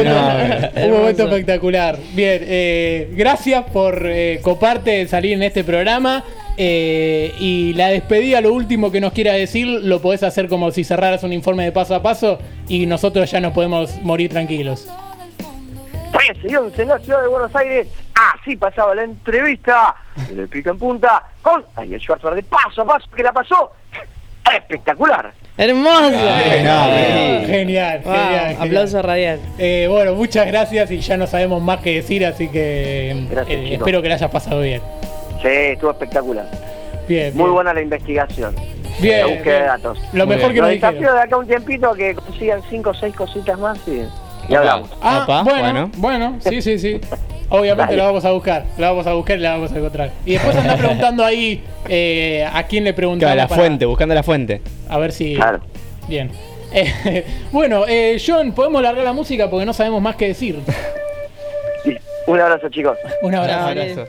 Un 0.86 0.92
momento 0.92 1.24
espectacular. 1.24 1.98
Bien, 2.14 2.42
eh, 2.44 3.10
gracias 3.14 3.64
por 3.72 4.02
eh, 4.06 4.40
coparte 4.42 5.08
salir 5.08 5.34
en 5.34 5.44
este 5.44 5.64
programa. 5.64 6.24
Eh, 6.60 7.36
y 7.40 7.74
la 7.74 7.90
despedida, 7.90 8.42
lo 8.42 8.52
último 8.52 8.92
que 8.92 9.00
nos 9.00 9.14
quiera 9.14 9.34
decir, 9.34 9.68
lo 9.68 10.02
podés 10.02 10.24
hacer 10.24 10.48
como 10.48 10.72
si 10.72 10.84
cerraras 10.84 11.24
un 11.24 11.32
informe 11.32 11.64
de 11.64 11.72
paso 11.72 11.94
a 11.94 12.02
paso 12.02 12.40
y 12.68 12.88
nosotros 12.88 13.30
ya 13.30 13.40
nos 13.40 13.54
podemos 13.54 14.02
morir 14.02 14.32
tranquilos. 14.32 14.88
13 16.12 16.48
y 16.50 16.56
11 16.56 16.82
en 16.82 16.88
la 16.88 17.00
ciudad 17.00 17.22
de 17.22 17.28
Buenos 17.28 17.56
Aires. 17.56 17.88
Así 18.34 18.56
pasaba 18.56 18.96
la 18.96 19.04
entrevista 19.04 19.96
de 20.32 20.48
pica 20.48 20.72
en 20.72 20.80
punta 20.80 21.24
con 21.44 21.64
Ariel 21.76 22.02
Schwarzenegger 22.02 22.44
de 22.44 22.50
paso 22.50 22.82
a 22.82 22.86
paso 22.86 23.08
que 23.16 23.22
la 23.22 23.32
pasó 23.32 23.72
espectacular. 24.52 25.32
Hermoso. 25.58 26.12
Genial, 26.12 27.46
genial. 27.48 28.02
Wow, 28.04 28.14
genial. 28.14 28.56
aplauso 28.60 29.02
radial. 29.02 29.40
Eh, 29.58 29.88
bueno, 29.90 30.14
muchas 30.14 30.46
gracias 30.48 30.92
y 30.92 31.00
ya 31.00 31.18
no 31.18 31.26
sabemos 31.26 31.62
más 31.62 31.80
que 31.80 31.96
decir, 31.96 32.26
así 32.26 32.48
que 32.50 33.26
Gracias, 33.32 33.58
eh, 33.60 33.74
espero 33.74 34.02
que 34.02 34.10
la 34.10 34.16
hayas 34.16 34.30
pasado 34.32 34.62
bien. 34.62 34.82
Sí, 35.42 35.48
estuvo 35.48 35.92
espectacular. 35.92 36.46
Bien, 37.08 37.34
Muy 37.36 37.44
bien. 37.46 37.54
buena 37.54 37.74
la 37.74 37.82
investigación. 37.82 38.56
Bien, 39.00 39.22
la 39.22 39.28
búsqueda 39.28 39.60
de 39.60 39.66
datos. 39.66 40.00
Lo 40.14 40.26
Muy 40.28 40.36
mejor 40.36 40.52
bien. 40.52 40.56
que 40.56 40.62
nos 40.62 40.70
dijeron. 40.72 40.94
desafíos 40.96 41.14
de 41.16 41.22
acá 41.22 41.38
un 41.38 41.48
tiempito 41.48 41.94
que 41.94 42.16
consigan 42.16 42.62
5 42.70 42.90
o 42.90 42.94
6 42.94 43.16
cositas 43.16 43.60
más 43.60 43.80
y, 43.88 44.04
y 44.52 44.56
hablamos. 44.56 44.90
Ah, 45.02 45.44
bueno, 45.44 45.62
bueno. 45.62 45.92
bueno, 45.98 46.38
sí, 46.42 46.62
sí, 46.62 46.78
sí. 46.78 47.02
Obviamente 47.50 47.92
Dale. 47.94 47.98
lo 47.98 48.04
vamos 48.06 48.26
a 48.26 48.32
buscar, 48.32 48.66
lo 48.78 48.86
vamos 48.88 49.08
a 49.08 49.14
buscar 49.14 49.38
y 49.38 49.42
la 49.42 49.52
vamos 49.52 49.72
a 49.72 49.78
encontrar. 49.78 50.12
Y 50.26 50.34
después 50.34 50.56
anda 50.56 50.76
preguntando 50.78 51.24
ahí 51.24 51.64
eh, 51.88 52.48
a 52.52 52.64
quién 52.64 52.84
le 52.84 52.94
preguntamos. 52.94 53.34
Claro, 53.34 53.42
la 53.44 53.48
para- 53.48 53.62
fuente, 53.62 53.86
buscando 53.86 54.16
la 54.16 54.24
fuente. 54.24 54.62
A 54.90 54.98
ver 54.98 55.12
si. 55.12 55.36
Claro. 55.36 55.60
Bien. 56.08 56.30
Eh, 56.74 57.26
bueno, 57.52 57.86
eh, 57.88 58.22
John, 58.26 58.52
podemos 58.52 58.82
largar 58.82 59.04
la 59.06 59.14
música 59.14 59.50
porque 59.50 59.66
no 59.66 59.74
sabemos 59.74 60.02
más 60.02 60.16
que 60.18 60.28
decir. 60.28 60.60
Sí. 61.84 61.98
Un 62.26 62.40
abrazo, 62.42 62.68
chicos. 62.70 62.98
Un. 63.22 63.34
Abrazo. 63.36 64.08